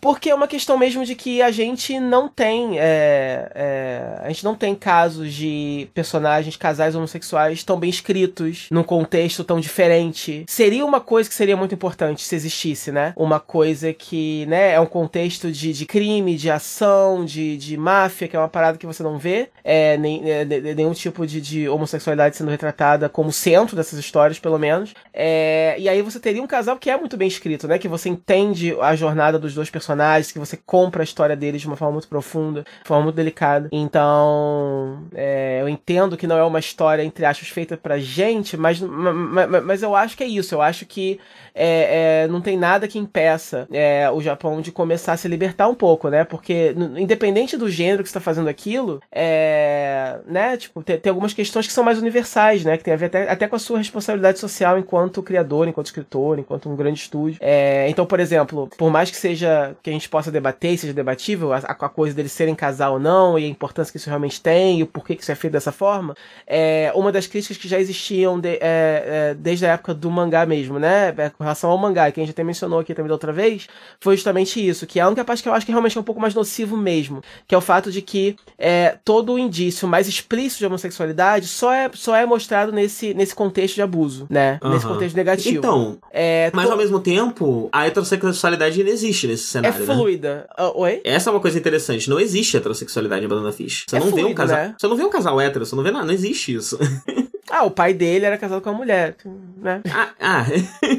[0.08, 2.80] porque é uma questão mesmo de que a gente não tem.
[2.80, 8.84] É, é, a gente não tem casos de personagens, casais homossexuais tão bem escritos, num
[8.84, 10.46] contexto tão diferente.
[10.48, 13.12] Seria uma coisa que seria muito importante se existisse, né?
[13.18, 18.30] Uma coisa que, né, é um contexto de, de crime, de ação, de, de máfia,
[18.30, 19.50] que é uma parada que você não vê.
[19.62, 24.58] É, nem, é, nenhum tipo de, de homossexualidade sendo retratada como centro dessas histórias, pelo
[24.58, 24.94] menos.
[25.14, 27.78] É, e aí você teria um casal que é muito bem escrito, né?
[27.78, 31.62] Que você entende a jornada dos dois personagens personagens, que você compra a história deles
[31.62, 33.68] de uma forma muito profunda, de forma muito delicada.
[33.72, 38.80] Então, é, eu entendo que não é uma história, entre aspas, feita pra gente, mas,
[38.80, 40.56] mas, mas eu acho que é isso.
[40.56, 41.20] Eu acho que
[41.54, 45.68] é, é, não tem nada que impeça é, o Japão de começar a se libertar
[45.68, 46.24] um pouco, né?
[46.24, 50.58] Porque, independente do gênero que está fazendo aquilo, é, né?
[50.58, 52.78] Tipo, tem, tem, algumas questões que são mais universais, né?
[52.78, 56.38] Que tem a ver até, até com a sua responsabilidade social enquanto criador, enquanto escritor,
[56.38, 57.40] enquanto um grande estúdio.
[57.42, 60.94] É, então, por exemplo, por mais que seja que a gente possa debater e seja
[60.94, 64.42] debatível, a, a, coisa deles serem casal ou não, e a importância que isso realmente
[64.42, 67.68] tem, e o porquê que isso é feito dessa forma, é uma das críticas que
[67.68, 71.14] já existiam de, é, é, desde a época do mangá mesmo, né?
[71.18, 73.68] É, com relação ao mangá, que a gente até mencionou aqui também da outra vez,
[74.00, 76.04] foi justamente isso, que é a única parte que eu acho que realmente é um
[76.04, 80.08] pouco mais nocivo mesmo, que é o fato de que é, todo o indício mais
[80.08, 84.60] explícito de homossexualidade só é, só é mostrado nesse, nesse contexto de abuso, né?
[84.64, 84.72] Uhum.
[84.72, 85.58] Nesse contexto negativo.
[85.58, 86.72] Então, é, mas to...
[86.72, 89.86] ao mesmo tempo, a heterossexualidade existe nesse cenário, É né?
[89.86, 90.48] fluida.
[90.58, 90.66] Né?
[90.66, 91.02] Uh, oi?
[91.04, 92.10] Essa é uma coisa interessante.
[92.10, 93.86] Não existe heterossexualidade em Banana Fish.
[93.88, 94.58] Você é não fluido, vê um casal.
[94.58, 94.76] Né?
[94.78, 96.06] Você não vê um casal hétero, você não vê nada.
[96.06, 96.78] Não existe isso.
[97.50, 99.16] Ah, o pai dele era casado com uma mulher,
[99.62, 99.82] né?
[99.90, 100.46] Ah, ah.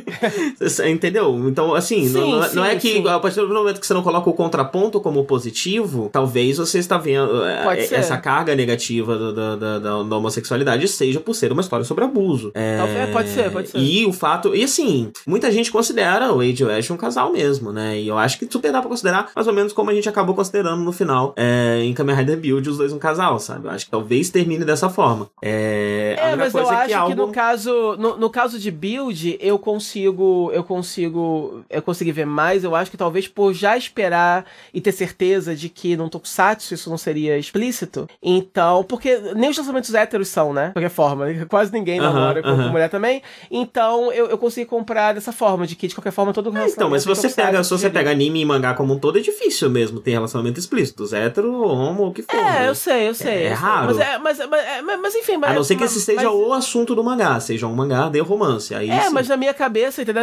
[0.88, 1.46] entendeu?
[1.46, 3.06] Então, assim, sim, não, sim, não, é que sim.
[3.06, 6.96] a partir do momento que você não coloca o contraponto como positivo, talvez você está
[6.96, 8.22] vendo é, Pode essa ser.
[8.22, 12.50] carga negativa da, da, da, da, homossexualidade seja por ser uma história sobre abuso.
[12.54, 12.78] É,
[13.12, 13.78] pode ser, pode ser.
[13.78, 14.54] E o fato.
[14.54, 18.00] E assim, muita gente considera o Wade e o Ash um casal mesmo, né?
[18.00, 20.34] E eu acho que super dá pra considerar mais ou menos como a gente acabou
[20.34, 23.66] considerando no final é, em Kamen Rider Build os dois um casal, sabe?
[23.66, 25.28] Eu acho que talvez termine dessa forma.
[25.42, 26.16] É.
[26.18, 27.10] é mas eu acho que, algo...
[27.10, 32.26] que, no caso no, no, caso de build eu consigo eu consigo eu consegui ver
[32.26, 36.74] mais eu acho que talvez por já esperar e ter certeza de que no Tokusatsu
[36.74, 41.26] isso não seria explícito então porque nem os lançamentos héteros são né de qualquer forma
[41.48, 42.64] quase ninguém namora uh -huh, uh -huh.
[42.64, 46.32] com mulher também então eu, eu consegui comprar dessa forma de que de qualquer forma
[46.32, 48.98] todo é, então mas se você pega se você pega anime e mangá como um
[48.98, 52.68] todo é difícil mesmo ter relacionamento explícitos hétero homo o que for é né?
[52.68, 55.54] eu sei eu sei é, é raro mas, é, mas, mas, mas, enfim mas, a
[55.54, 58.74] não ser que esse seja o assunto do mangá, seja um mangá de romance.
[58.74, 59.10] Aí é, sim.
[59.10, 60.22] mas na minha cabeça, entendeu?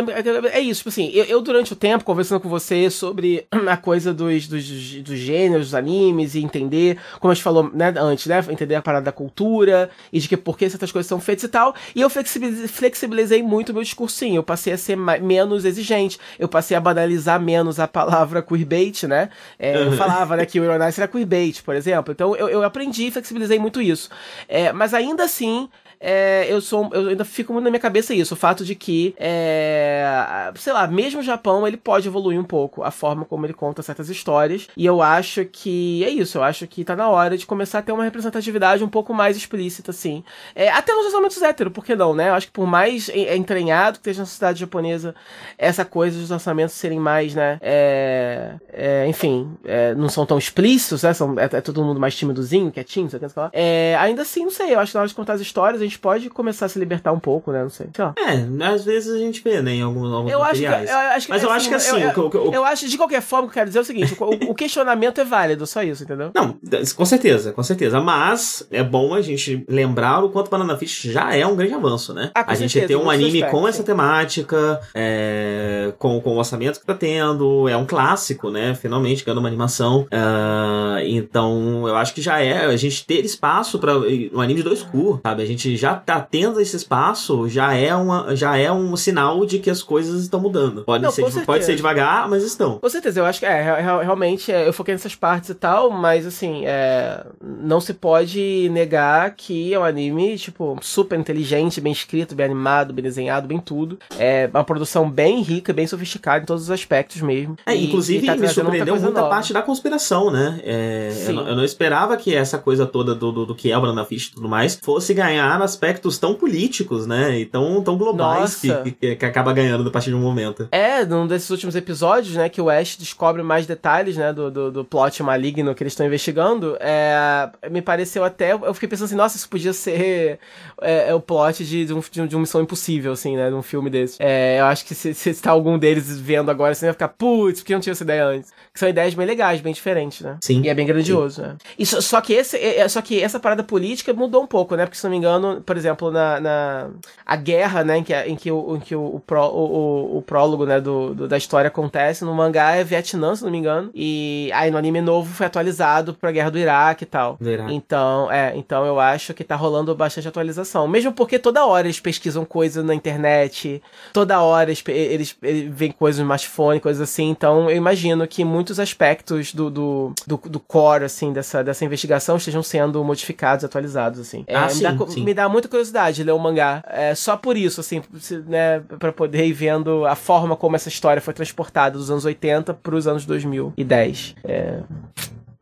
[0.52, 4.14] É isso, tipo assim, eu, eu, durante o tempo, conversando com você sobre a coisa
[4.14, 4.64] dos, dos,
[5.02, 8.44] dos gêneros, dos animes, e entender, como a gente falou né, antes, né?
[8.50, 11.50] Entender a parada da cultura e de que por que certas coisas são feitas e
[11.50, 11.76] tal.
[11.96, 14.38] E eu flexibilizei, flexibilizei muito o meu discursinho.
[14.38, 16.20] Eu passei a ser mais, menos exigente.
[16.40, 18.15] Eu passei a banalizar menos a palavra
[18.48, 19.30] queerbait, né?
[19.58, 22.12] É, eu falava, né, que o Euronice era queerbait, por exemplo.
[22.12, 24.10] Então eu, eu aprendi e flexibilizei muito isso.
[24.48, 25.70] É, mas ainda assim,
[26.08, 26.88] é, eu sou.
[26.94, 30.86] Eu ainda fico muito na minha cabeça isso, o fato de que, é, sei lá,
[30.86, 34.68] mesmo o Japão, ele pode evoluir um pouco a forma como ele conta certas histórias.
[34.78, 37.82] E eu acho que é isso, eu acho que tá na hora de começar a
[37.82, 40.24] ter uma representatividade um pouco mais explícita, assim.
[40.54, 42.30] É, até nos lançamentos héteros, por que não, né?
[42.30, 45.16] Eu acho que por mais entranhado que esteja na sociedade japonesa,
[45.58, 47.58] essa coisa dos lançamentos serem mais, né?
[47.62, 51.14] É, é, enfim, é, não são tão explícitos, né?
[51.14, 53.18] São, é, é, todo mundo mais timidozinho, quietinho, que
[53.54, 55.84] é, Ainda assim, não sei, eu acho que na hora de contar as histórias, a
[55.84, 57.64] gente pode começar a se libertar um pouco, né?
[57.64, 57.88] Não sei.
[57.94, 60.90] sei é, às vezes a gente vê, né, em alguns, alguns eu materiais.
[60.90, 62.02] Acho que, eu, acho que, Mas eu assim, acho que assim...
[62.02, 64.56] Eu, eu, eu, acho, de qualquer forma, eu quero dizer é o seguinte, o, o,
[64.56, 66.32] questionamento é válido, só isso, entendeu?
[66.34, 66.58] Não,
[66.96, 68.00] com certeza, com certeza.
[68.00, 72.14] Mas é bom a gente lembrar o quanto Banana Fish já é um grande avanço,
[72.14, 72.32] né?
[72.34, 73.84] Ah, a gente certeza, ter um anime aspectos, com essa sim.
[73.84, 78.76] temática, é, com, com o orçamento que tá tendo, é um clássico, né?
[78.76, 80.02] Finalmente ganhando uma animação.
[80.04, 84.64] Uh, então, eu acho que já é a gente ter espaço para um anime de
[84.64, 85.44] dois cu, sabe?
[85.44, 89.60] A gente já tá tendo esse espaço, já é, uma, já é um sinal de
[89.60, 90.84] que as coisas estão mudando.
[90.84, 92.80] Pode, Não, ser, pode ser devagar, mas estão.
[92.80, 96.26] Com certeza, eu acho que é, realmente, é, eu foquei nessas partes e tal, mas
[96.26, 102.36] assim, é, não se pode negar que é um anime, tipo, super inteligente, bem escrito,
[102.36, 104.00] bem animado, bem desenhado, bem tudo.
[104.18, 107.58] É uma produção bem rica, bem sofisticada em todos os aspectos mesmo.
[107.66, 110.60] É, e, inclusive, e tá me surpreendeu muita parte da conspiração, né?
[110.64, 113.78] É, eu, não, eu, não, esperava que essa coisa toda do, do, do que é
[113.78, 117.40] o Fish e tudo mais fosse ganhar aspectos tão políticos, né?
[117.40, 120.68] E tão, tão globais que, que, que, acaba ganhando a partir de um momento.
[120.72, 124.72] É, num desses últimos episódios, né, que o Ash descobre mais detalhes, né, do, do,
[124.72, 128.54] do plot maligno que eles estão investigando, é, me pareceu até.
[128.54, 130.40] Eu fiquei pensando assim, nossa, isso podia ser
[130.82, 133.50] é, é o plot de, de, um, de uma missão impossível, assim, né?
[133.50, 134.18] De um filme desse.
[134.20, 137.60] É, eu acho que se, se tá algum deles vendo agora, você vai ficar, putz,
[137.60, 138.52] porque eu não tinha essa ideia antes.
[138.74, 140.38] Que são ideias bem legais, bem diferentes, né?
[140.42, 140.62] Sim.
[140.64, 141.48] E é bem grandioso, sim.
[141.48, 141.58] né?
[141.78, 144.76] E só, só que esse, é, é, só que essa parada política mudou um pouco,
[144.76, 144.86] né?
[144.86, 146.90] Porque, se não me engano, por exemplo, na, na
[147.26, 150.22] a guerra, né, em que, em que, o, em que o, o, pró, o, o,
[150.22, 153.90] prólogo, né, do, do, da história acontece, no mangá é Vietnã, se não me engano,
[153.94, 157.38] e aí no anime novo foi atualizado pra guerra do Iraque e tal.
[157.40, 157.74] Do Iraque.
[157.74, 160.88] Então, é, então eu acho que tá rolando bastante atualização.
[160.88, 163.82] Mesmo porque toda hora eles pesquisam coisas na internet,
[164.14, 168.44] toda hora eles, eles, eles veem coisas no smartphone, coisas assim, então eu imagino que
[168.44, 174.20] muitos aspectos do, do, do, do core, assim, dessa, dessa investigação estejam sendo modificados, atualizados,
[174.20, 174.44] assim.
[174.48, 175.24] É, ah, me, sim, dá, sim.
[175.24, 176.84] me dá muita curiosidade ler o mangá.
[176.88, 178.02] É, só por isso, assim,
[178.48, 182.74] né, pra poder ir vendo a forma como essa história foi transportada dos anos 80
[182.76, 184.36] pros anos 2010.
[184.44, 184.80] É...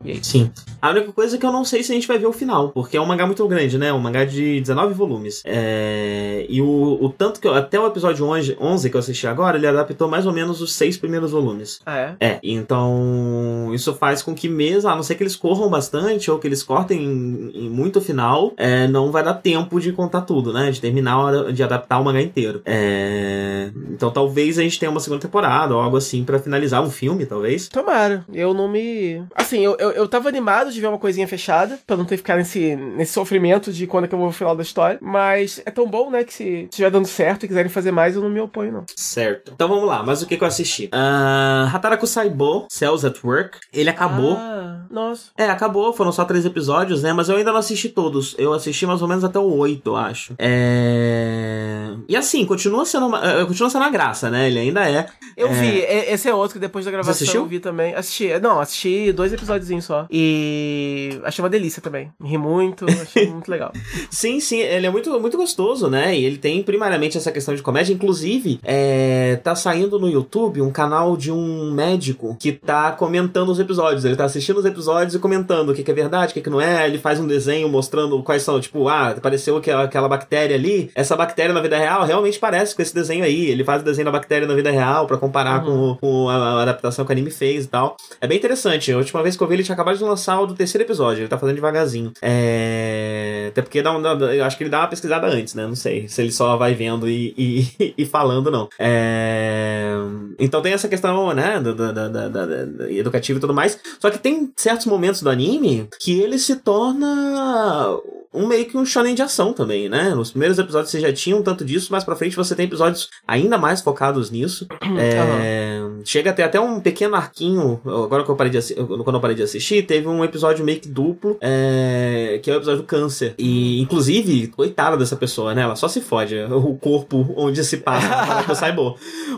[0.04, 0.24] Aí?
[0.24, 0.52] Sim.
[0.82, 2.70] A única coisa é que eu não sei se a gente vai ver o final,
[2.70, 3.94] porque é um mangá muito grande, né?
[3.94, 5.42] Um mangá de 19 volumes.
[5.46, 6.46] É...
[6.50, 9.58] E o, o tanto que eu, até o episódio 11, 11 que eu assisti agora,
[9.58, 11.80] ele adaptou mais ou menos os seis primeiros volumes.
[11.86, 12.16] Ah, é?
[12.20, 16.40] É, então isso faz com que mesmo, a não ser que eles corram bastante ou
[16.40, 20.52] que eles cortem em, em muito final, é, não vai dar tempo de contar tudo,
[20.52, 20.72] né?
[20.72, 22.62] De terminar, de adaptar o mangá inteiro.
[22.66, 23.72] É...
[23.92, 27.26] Então talvez a gente tenha uma segunda temporada ou algo assim pra finalizar um filme,
[27.26, 27.68] talvez.
[27.68, 28.26] Tomara.
[28.34, 29.24] Eu não me.
[29.36, 32.24] Assim, eu, eu, eu tava animado de ver uma coisinha fechada, pra não ter que
[32.24, 34.98] ficar nesse, nesse sofrimento de quando é que eu vou final da história.
[35.02, 38.22] Mas é tão bom, né, que se estiver dando certo e quiserem fazer mais, eu
[38.22, 38.86] não me oponho, não.
[38.96, 39.52] Certo.
[39.54, 40.86] Então vamos lá, mas o que, que eu assisti?
[40.86, 43.60] Uh, Hataraku Saibo, Cells at Work.
[43.74, 44.36] Ele acabou.
[44.38, 45.32] Ah, nossa.
[45.38, 47.14] É, acabou, foram só três episódios, né?
[47.14, 48.36] Mas eu ainda não assisti todos.
[48.38, 50.36] Eu assisti mais ou menos até o oito, eu acho.
[50.38, 51.94] É.
[52.08, 54.48] E assim, continua sendo uma, eh, continua sendo a graça, né?
[54.48, 55.08] Ele ainda é.
[55.36, 55.54] Eu é...
[55.54, 57.96] vi, esse é outro que depois da gravação eu vi também.
[57.96, 60.08] Assisti, não, assisti dois episódios só.
[60.10, 62.12] E achei uma delícia também.
[62.24, 63.72] Ri muito, achei muito legal.
[64.10, 66.18] Sim, sim, ele é muito, muito gostoso, né?
[66.18, 67.94] E ele tem primariamente essa questão de comédia.
[67.94, 73.60] Inclusive, é, tá saindo no YouTube um canal de um médico que tá comentando os
[73.60, 74.06] episódios.
[74.06, 76.50] Ele tá assistindo os episódios e comentando o que, que é verdade, o que, que
[76.50, 76.88] não é.
[76.88, 80.92] Ele faz um desenho mostrando quais são, tipo, ah, apareceu aquela, aquela bactéria ali.
[80.96, 83.46] Essa bactéria na vida real realmente parece com esse desenho aí.
[83.50, 86.62] Ele faz o desenho da bactéria na vida real pra comparar com, com a, a
[86.64, 87.98] adaptação que o anime fez e tal.
[88.22, 88.92] É bem interessante.
[88.92, 91.22] A última vez que eu vi, ele tinha acabado de lançar o do terceiro episódio.
[91.22, 92.12] Ele tá fazendo devagarzinho.
[92.22, 93.48] É...
[93.50, 95.66] Até porque dá um, eu acho que ele dá uma pesquisada antes, né?
[95.68, 98.68] Não sei se ele só vai vendo e, e, e falando, não.
[98.80, 99.94] É...
[100.40, 101.60] Então tem essa questão, né?
[101.60, 103.80] Da, da- da- da- educativa e tudo mais.
[104.00, 107.98] Só que tem certos momentos do anime que ele se torna
[108.34, 110.14] um meio que um shonen de ação também, né?
[110.16, 113.10] Nos primeiros episódios você já tinha um tanto disso, mas pra frente você tem episódios
[113.28, 114.68] ainda mais focados nisso.
[114.98, 119.16] É, Chega a ter até um pequeno arquinho, agora que eu parei de assi- quando
[119.16, 122.82] eu parei de assistir, teve um episódio meio que duplo, é, que é o episódio
[122.82, 123.34] do câncer.
[123.38, 125.62] E, inclusive, coitada dessa pessoa, né?
[125.62, 128.96] Ela só se fode, o corpo onde se passa para que eu saiba.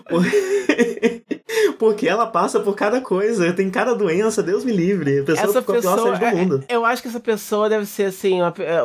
[1.78, 5.20] Porque ela passa por cada coisa, tem cada doença, Deus me livre.
[5.20, 6.18] A pessoa Essa a pessoa.
[6.18, 6.64] do mundo.
[6.68, 8.80] é- eu acho que essa pessoa deve ser assim, uma, é,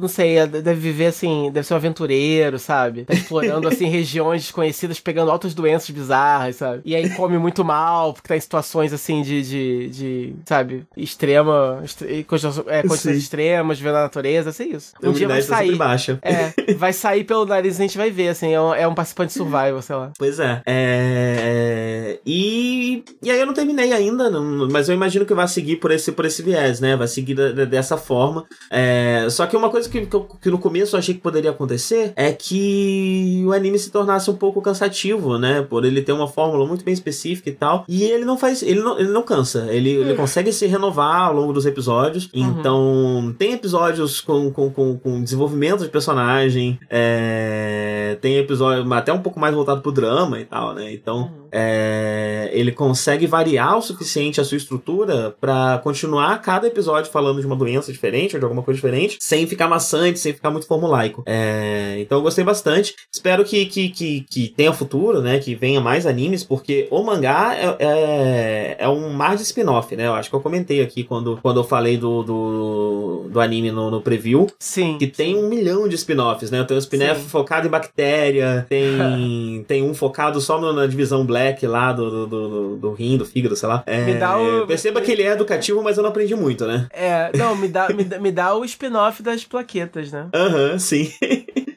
[0.00, 3.04] não sei, é, deve viver assim, deve ser um aventureiro, sabe?
[3.04, 6.82] Tá explorando assim regiões desconhecidas, pegando altas doenças bizarras, sabe?
[6.84, 11.80] E aí come muito mal, porque tá em situações assim de, de, de sabe, extrema,
[11.84, 14.92] extre- condições- é, condições extremas, vivendo na natureza, sei isso.
[15.02, 15.76] A Um dia vai tá sair.
[15.76, 16.18] baixa.
[16.22, 18.94] É, vai sair pelo nariz e a gente vai ver, assim, é um, é um
[18.94, 20.12] participante survival, sei lá.
[20.18, 20.62] Pois é.
[20.66, 25.76] É, E, e aí eu não terminei ainda, não- mas eu imagino que vai seguir
[25.76, 26.96] por esse, por esse viés, né?
[26.96, 28.44] Vai seguir da- da- dessa forma.
[28.70, 31.50] É, Só que uma coisa que, que, eu- que no começo eu achei que poderia
[31.50, 35.62] acontecer é que o anime se tornasse um pouco cansativo, né?
[35.62, 37.84] Por ele ter uma fórmula muito bem específica e tal.
[37.88, 38.62] E ele não faz.
[38.62, 39.66] Ele não, ele não cansa.
[39.70, 42.28] Ele, ele consegue se renovar ao longo dos episódios.
[42.34, 46.78] Então, tem episódios com, com, com, com desenvolvimento de personagem.
[46.90, 50.92] é, tem episódio até um pouco mais voltado pro drama e tal, né?
[50.92, 52.11] Então, é,
[52.52, 57.56] ele consegue variar o suficiente a sua estrutura pra continuar cada episódio falando de uma
[57.56, 61.22] doença diferente ou de alguma coisa diferente, sem ficar maçante, sem ficar muito formulaico.
[61.26, 62.94] É, então eu gostei bastante.
[63.12, 65.38] Espero que, que, que, que tenha futuro, né?
[65.38, 70.06] Que venha mais animes, porque o mangá é, é, é um mar de spin-off, né?
[70.06, 73.90] Eu acho que eu comentei aqui quando, quando eu falei do, do, do anime no,
[73.90, 74.46] no preview.
[74.58, 74.98] Sim.
[74.98, 76.62] Que tem um milhão de spin-offs, né?
[76.64, 81.92] Tem um spin-off focado em bactéria, tem, tem um focado só na divisão black lá
[81.92, 83.82] do, do, do, do, do rim, do fígado, sei lá.
[83.86, 86.86] É, Me dá o- Perceba que ele é educativo, mas eu não aprendi muito, né?
[86.92, 90.26] É, não, me dá, me, me dá o spin-off das plaquetas, né?
[90.34, 91.12] Aham, sim.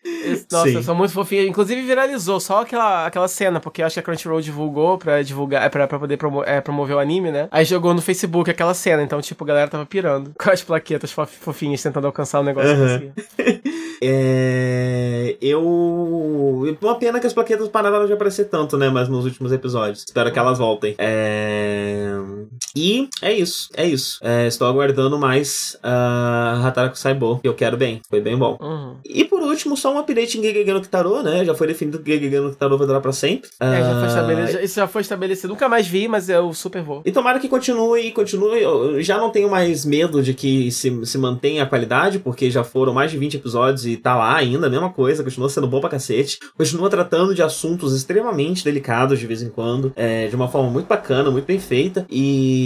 [0.03, 0.75] Esse- nossa, Sim.
[0.75, 1.43] eu sou muito fofinha.
[1.43, 5.63] Inclusive viralizou só aquela, aquela cena, porque eu acho que a Crunchyroll divulgou pra divulgar,
[5.63, 7.47] é, pra, pra poder promo- é, promover o anime, né?
[7.51, 11.11] Aí jogou no Facebook aquela cena, então, tipo, a galera tava pirando com as plaquetas
[11.11, 12.71] fof- fofinhas tentando alcançar o negócio.
[12.71, 13.01] Aham.
[14.01, 15.62] É, eu.
[16.81, 18.89] Uma pena que as plaquetas pararam de aparecer tanto, né?
[18.89, 20.03] Mas nos últimos episódios.
[20.05, 20.95] Espero que elas voltem.
[20.97, 22.08] É...
[22.75, 23.69] E é isso.
[23.75, 24.19] É isso.
[24.21, 28.01] É, estou aguardando mais a Hataraku Saibo, que eu quero bem.
[28.09, 28.57] Foi bem bom.
[28.61, 28.95] Uhum.
[29.05, 31.45] E por último, só um update em Gegege no Kitaro, né?
[31.45, 33.49] Já foi definido que Gegege no Kitaro vai durar pra sempre.
[33.59, 34.63] É, já foi Ah, estabelecido.
[34.63, 35.49] Isso já foi estabelecido.
[35.49, 37.01] Nunca mais vi, mas eu super vou.
[37.05, 38.61] E tomara que continue, continue.
[38.61, 42.63] Eu já não tenho mais medo de que se, se mantenha a qualidade, porque já
[42.63, 45.79] foram mais de 20 episódios e tá lá ainda, a mesma coisa, continua sendo bom
[45.79, 46.39] pra cacete.
[46.57, 50.88] Continua tratando de assuntos extremamente delicados de vez em quando, é, de uma forma muito
[50.88, 52.05] bacana, muito bem feita.
[52.09, 52.64] E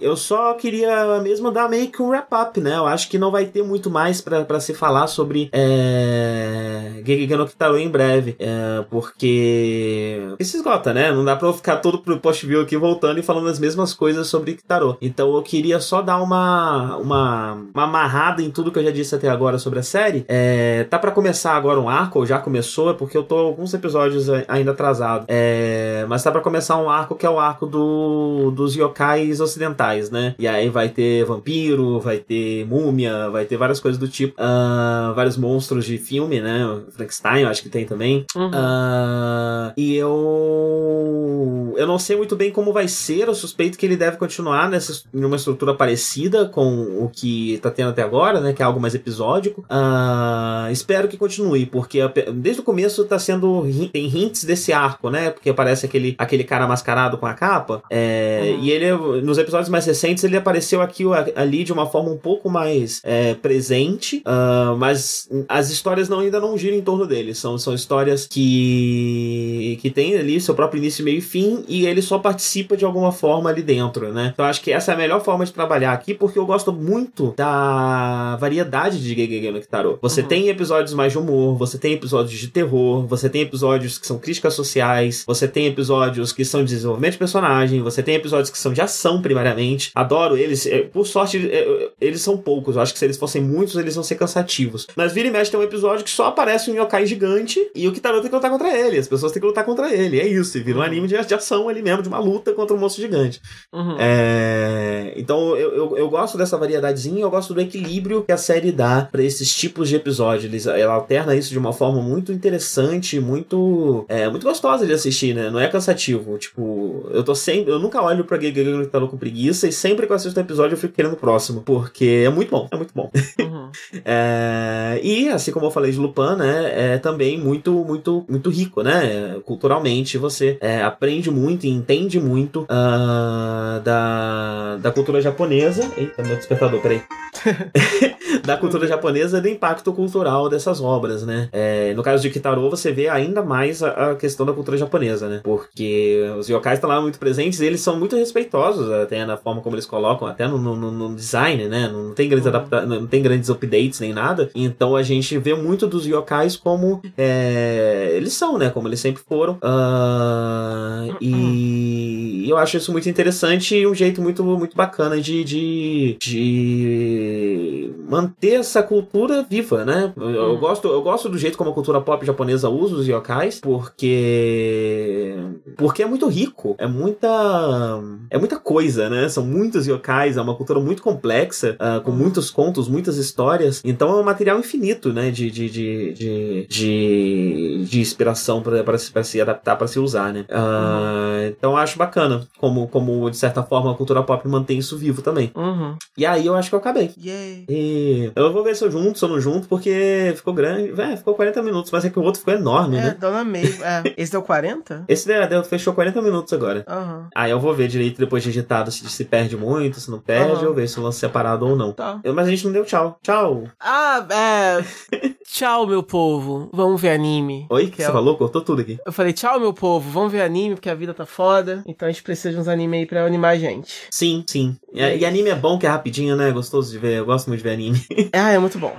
[0.00, 2.76] Eu só queria mesmo dar meio que um wrap-up, né?
[2.76, 7.02] Eu acho que não vai ter muito mais para se falar sobre é...
[7.04, 8.36] Gegege no Kitaro em breve.
[8.38, 8.84] É...
[8.90, 11.10] Porque se esgota, né?
[11.10, 14.26] Não dá pra eu ficar todo pro post-view aqui voltando e falando as mesmas coisas
[14.26, 14.96] sobre Kitaro.
[15.00, 19.14] Então eu queria só dar uma, uma, uma amarrada em tudo que eu já disse
[19.14, 20.24] até agora sobre a série.
[20.28, 20.84] É...
[20.84, 24.28] Tá para começar agora um arco, ou já começou, é porque eu tô alguns episódios
[24.48, 25.24] ainda atrasado.
[25.28, 26.04] É...
[26.08, 30.34] Mas tá para começar um arco que é o arco do, dos yokais ocidentais, né?
[30.38, 34.40] E aí vai ter vampiro, vai ter múmia, vai ter várias coisas do tipo.
[34.40, 36.64] Uh, vários monstros de filme, né?
[36.90, 38.24] Frankenstein, eu acho que tem também.
[38.36, 38.48] Uhum.
[38.48, 41.74] Uh, e eu.
[41.76, 43.26] Eu não sei muito bem como vai ser.
[43.26, 47.90] Eu suspeito que ele deve continuar nessa, numa estrutura parecida com o que tá tendo
[47.90, 48.52] até agora, né?
[48.52, 49.62] Que é algo mais episódico.
[49.62, 52.00] Uh, espero que continue, porque
[52.32, 53.64] desde o começo tá sendo.
[53.92, 55.30] Tem hints desse arco, né?
[55.30, 57.82] Porque aparece aquele, aquele cara mascarado com a capa.
[57.90, 58.60] É, uhum.
[58.62, 61.04] E ele, nos episódios mais recentes, ele apareceu aqui
[61.34, 66.40] ali de uma forma um pouco mais é, presente, uh, mas as histórias não, ainda
[66.40, 67.34] não giram em torno dele.
[67.34, 72.02] São, são histórias que, que tem ali seu próprio início, meio e fim, e ele
[72.02, 74.30] só participa de alguma forma ali dentro, né?
[74.32, 77.34] Então acho que essa é a melhor forma de trabalhar aqui, porque eu gosto muito
[77.36, 79.98] da variedade de Gegege no Kitaro.
[80.02, 80.28] Você uhum.
[80.28, 84.18] tem episódios mais de humor, você tem episódios de terror, você tem episódios que são
[84.18, 88.58] críticas sociais, você tem episódios que são de desenvolvimento de personagem, você tem episódios que
[88.64, 89.90] são de ação, primariamente.
[89.94, 90.66] Adoro eles.
[90.66, 92.76] É, por sorte, é, eles são poucos.
[92.76, 94.86] Eu acho que se eles fossem muitos, eles vão ser cansativos.
[94.96, 97.92] Mas vira e mexe tem um episódio que só aparece um yokai gigante e o
[97.92, 98.98] Kitaro tem que lutar contra ele.
[98.98, 100.18] As pessoas têm que lutar contra ele.
[100.18, 100.56] É isso.
[100.58, 100.86] E vira um uhum.
[100.86, 103.40] anime de, de ação ali mesmo, de uma luta contra um monstro gigante.
[103.72, 103.96] Uhum.
[103.98, 105.12] É...
[105.16, 109.06] Então eu, eu, eu, gosto dessa variedadezinha, eu gosto do equilíbrio que a série dá
[109.10, 110.44] para esses tipos de episódios.
[110.44, 115.34] Eles, ela alterna isso de uma forma muito interessante, muito, é, muito gostosa de assistir,
[115.34, 115.50] né?
[115.50, 116.38] Não é cansativo.
[116.38, 117.70] Tipo, eu tô sempre.
[117.70, 120.42] Eu nunca olho pra Gegege no Kitaro com preguiça e sempre que eu assisto um
[120.42, 121.62] episódio eu fico querendo o próximo.
[121.62, 123.10] Porque é muito bom, é muito bom.
[123.40, 123.70] Uhum.
[124.04, 125.00] é...
[125.02, 126.94] E, assim como eu falei de Lupin, né?
[126.94, 129.36] É também muito, muito, muito rico, né?
[129.44, 135.90] Culturalmente, você é, aprende muito e entende muito uh, da, da cultura japonesa.
[135.96, 137.02] Eita, meu despertador, peraí.
[138.44, 141.48] da cultura japonesa e do impacto cultural dessas obras, né?
[141.52, 145.28] É, no caso de Kitaro, você vê ainda mais a, a, questão da cultura japonesa,
[145.28, 145.40] né?
[145.42, 149.60] Porque os yokais estão lá muito presentes e eles são muito respeitosos até na forma
[149.60, 151.88] como eles colocam, até no, no, no design, né?
[151.88, 152.56] Não tem grandes uhum.
[152.56, 154.50] adapta não tem grandes updates nem nada.
[154.54, 158.70] Então a gente vê muito dos yokais como é, eles são, né?
[158.70, 159.54] Como eles sempre foram.
[159.54, 166.16] Uh, e eu acho isso muito interessante e um jeito muito, muito bacana de, de,
[166.20, 170.12] de manter essa cultura viva, né?
[170.16, 170.58] Eu, eu, uhum.
[170.58, 175.34] gosto, eu gosto do jeito como a cultura pop japonesa usa os yokais, porque
[175.76, 178.00] porque é muito rico, é muita
[178.34, 179.28] é muita coisa, né?
[179.28, 182.16] São muitos yokais, é uma cultura muito complexa, uh, com uhum.
[182.16, 183.80] muitos contos, muitas histórias.
[183.84, 185.30] Então é um material infinito, né?
[185.30, 190.44] De, de, de, de, de, de inspiração para se, adaptar, para se usar, né?
[190.50, 191.54] Uh.
[191.56, 195.22] Então eu acho bacana como, como, de certa forma, a cultura pop mantém isso vivo
[195.22, 195.52] também.
[195.54, 195.94] Uhum.
[196.18, 197.12] E aí eu acho que eu acabei.
[197.16, 201.00] E eu vou ver se eu junto, se eu não junto, porque ficou grande.
[201.00, 203.16] É, ficou 40 minutos, mas é que o outro ficou enorme, é, né?
[203.20, 203.62] Dona May.
[203.80, 204.14] É.
[204.16, 205.04] Esse deu 40?
[205.06, 206.84] Esse deu, deu, fechou 40 minutos agora.
[206.88, 207.26] Uhum.
[207.32, 210.64] Aí eu vou ver direito depois de editado se se perde muito, se não perde,
[210.64, 210.70] uhum.
[210.70, 211.92] ou ver se o lance separado ou não.
[211.92, 212.20] Tá.
[212.24, 213.18] Eu, mas a gente não deu tchau.
[213.22, 213.64] Tchau.
[213.80, 214.84] Ah, é.
[215.46, 216.68] tchau, meu povo.
[216.72, 217.66] Vamos ver anime.
[217.70, 217.86] Oi?
[217.86, 218.12] que, que você é...
[218.12, 218.36] falou?
[218.36, 218.98] Cortou tudo aqui.
[219.04, 220.10] Eu falei, tchau, meu povo.
[220.10, 221.82] Vamos ver anime, porque a vida tá foda.
[221.86, 223.94] Então a gente precisa de uns anime aí pra animar a gente.
[224.10, 224.76] Sim, sim.
[224.92, 226.50] E, e anime é bom, que é rapidinho, né?
[226.50, 227.18] Gostoso de ver.
[227.18, 228.04] Eu gosto muito de ver anime.
[228.32, 228.94] Ah, é muito bom.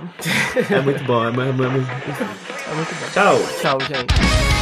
[0.70, 1.24] é muito bom.
[1.24, 3.10] É, é, é, é muito bom.
[3.12, 3.38] Tchau.
[3.60, 4.55] Tchau, gente.